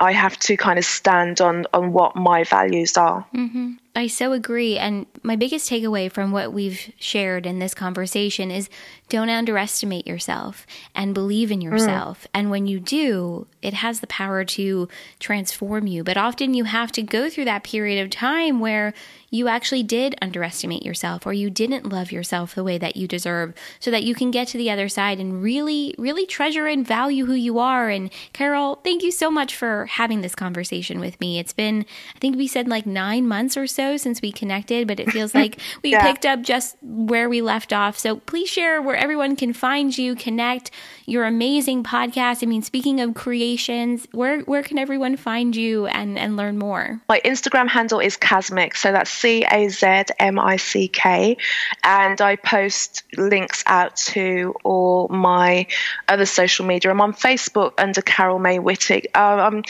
I 0.00 0.12
have 0.12 0.38
to 0.40 0.56
kind 0.56 0.78
of 0.78 0.84
stand 0.84 1.40
on, 1.40 1.66
on 1.74 1.92
what 1.92 2.16
my 2.16 2.44
values 2.44 2.96
are. 2.96 3.26
Mm-hmm. 3.34 3.74
I 3.96 4.08
so 4.08 4.32
agree. 4.32 4.76
And 4.76 5.06
my 5.22 5.36
biggest 5.36 5.70
takeaway 5.70 6.10
from 6.10 6.32
what 6.32 6.52
we've 6.52 6.92
shared 6.98 7.46
in 7.46 7.60
this 7.60 7.74
conversation 7.74 8.50
is 8.50 8.68
don't 9.08 9.30
underestimate 9.30 10.06
yourself 10.06 10.66
and 10.94 11.14
believe 11.14 11.52
in 11.52 11.60
yourself. 11.60 12.22
Mm. 12.22 12.28
And 12.34 12.50
when 12.50 12.66
you 12.66 12.80
do, 12.80 13.46
it 13.62 13.74
has 13.74 14.00
the 14.00 14.08
power 14.08 14.44
to 14.44 14.88
transform 15.20 15.86
you. 15.86 16.02
But 16.02 16.16
often 16.16 16.54
you 16.54 16.64
have 16.64 16.90
to 16.92 17.02
go 17.02 17.30
through 17.30 17.44
that 17.44 17.62
period 17.62 18.02
of 18.02 18.10
time 18.10 18.58
where 18.58 18.94
you 19.30 19.48
actually 19.48 19.82
did 19.82 20.14
underestimate 20.22 20.84
yourself 20.84 21.26
or 21.26 21.32
you 21.32 21.50
didn't 21.50 21.88
love 21.88 22.12
yourself 22.12 22.54
the 22.54 22.64
way 22.64 22.78
that 22.78 22.96
you 22.96 23.06
deserve 23.06 23.52
so 23.80 23.90
that 23.90 24.04
you 24.04 24.14
can 24.14 24.30
get 24.30 24.48
to 24.48 24.58
the 24.58 24.70
other 24.70 24.88
side 24.88 25.18
and 25.18 25.42
really, 25.42 25.94
really 25.98 26.24
treasure 26.24 26.66
and 26.66 26.86
value 26.86 27.26
who 27.26 27.34
you 27.34 27.58
are. 27.58 27.88
And 27.90 28.10
Carol, 28.32 28.76
thank 28.84 29.02
you 29.02 29.10
so 29.10 29.30
much 29.30 29.54
for 29.54 29.86
having 29.86 30.20
this 30.22 30.34
conversation 30.34 31.00
with 31.00 31.20
me. 31.20 31.38
It's 31.38 31.52
been, 31.52 31.84
I 32.14 32.18
think 32.20 32.36
we 32.36 32.46
said 32.46 32.68
like 32.68 32.86
nine 32.86 33.26
months 33.26 33.56
or 33.56 33.66
so 33.66 33.83
since 33.96 34.20
we 34.22 34.32
connected, 34.32 34.88
but 34.88 35.00
it 35.00 35.10
feels 35.10 35.34
like 35.40 35.58
we 35.82 35.92
yeah. 35.92 36.02
picked 36.02 36.26
up 36.26 36.42
just 36.42 36.76
where 36.82 37.28
we 37.28 37.42
left 37.42 37.72
off. 37.72 37.98
So 37.98 38.16
please 38.16 38.48
share 38.48 38.80
where 38.82 38.96
everyone 38.96 39.36
can 39.36 39.52
find 39.52 39.96
you, 39.96 40.14
connect 40.14 40.70
your 41.06 41.24
amazing 41.24 41.84
podcast. 41.84 42.42
I 42.42 42.46
mean, 42.46 42.62
speaking 42.62 43.00
of 43.00 43.14
creations, 43.14 44.06
where, 44.12 44.40
where 44.40 44.62
can 44.62 44.78
everyone 44.78 45.16
find 45.16 45.54
you 45.54 45.86
and, 45.86 46.18
and 46.18 46.36
learn 46.36 46.58
more? 46.58 47.00
My 47.08 47.20
Instagram 47.24 47.68
handle 47.68 48.00
is 48.00 48.16
Cazmick. 48.16 48.76
So 48.76 48.92
that's 48.92 49.10
C 49.10 49.44
A 49.44 49.68
Z 49.68 50.04
M 50.18 50.38
I 50.38 50.56
C 50.56 50.88
K. 50.88 51.36
And 51.82 52.20
I 52.20 52.36
post 52.36 53.02
links 53.16 53.62
out 53.66 53.96
to 53.96 54.54
all 54.64 55.08
my 55.08 55.66
other 56.08 56.26
social 56.26 56.64
media. 56.64 56.90
I'm 56.90 57.00
on 57.00 57.12
Facebook 57.12 57.72
under 57.78 58.02
Carol 58.02 58.38
Mae 58.38 58.58
Whittick. 58.58 59.06
Uh, 59.14 59.18
I'm 59.18 59.62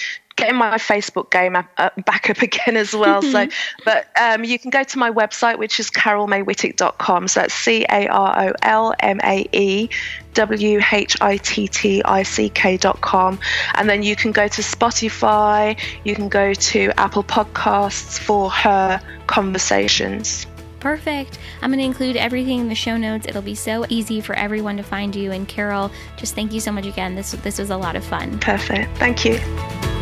getting 0.44 0.59
my 0.59 0.76
Facebook 0.76 1.30
game 1.30 1.57
up, 1.57 1.66
uh, 1.78 1.90
back 2.04 2.30
up 2.30 2.42
again 2.42 2.76
as 2.76 2.94
well. 2.94 3.22
so, 3.22 3.48
but 3.85 4.07
um, 4.20 4.44
you 4.44 4.59
can 4.59 4.70
go 4.70 4.85
to 4.85 4.98
my 4.98 5.11
website, 5.11 5.59
which 5.59 5.80
is 5.80 5.90
carolmaewhittick.com. 5.90 7.28
So 7.28 7.40
that's 7.40 7.54
C 7.54 7.85
A 7.90 8.09
R 8.09 8.48
O 8.48 8.52
L 8.62 8.94
M 9.00 9.20
A 9.24 9.46
E 9.52 9.88
W 10.35 10.80
H 10.92 11.16
I 11.20 11.37
T 11.38 11.68
T 11.68 12.02
I 12.04 12.22
C 12.22 12.48
K.com. 12.50 13.38
And 13.74 13.88
then 13.88 14.02
you 14.02 14.16
can 14.16 14.33
go 14.33 14.48
to 14.48 14.62
Spotify, 14.62 15.78
you 16.04 16.14
can 16.14 16.28
go 16.28 16.54
to 16.54 16.92
Apple 16.98 17.24
Podcasts 17.24 18.18
for 18.18 18.50
her 18.50 19.00
conversations. 19.26 20.46
Perfect. 20.80 21.38
I'm 21.62 21.70
going 21.70 21.78
to 21.78 21.85
include 21.87 22.18
everything 22.18 22.59
in 22.59 22.68
the 22.68 22.74
show 22.74 22.98
notes. 22.98 23.26
It'll 23.26 23.40
be 23.40 23.54
so 23.54 23.87
easy 23.88 24.20
for 24.20 24.35
everyone 24.35 24.76
to 24.76 24.83
find 24.83 25.16
you. 25.16 25.33
And 25.33 25.48
Carol, 25.48 25.90
just 26.18 26.35
thank 26.35 26.52
you 26.52 26.61
so 26.61 26.70
much 26.70 26.85
again. 26.85 27.14
This 27.14 27.33
this 27.33 27.59
was 27.59 27.70
a 27.70 27.76
lot 27.76 27.96
of 27.96 28.04
fun. 28.04 28.38
Perfect. 28.38 28.94
Thank 28.98 29.24
you. 29.24 29.93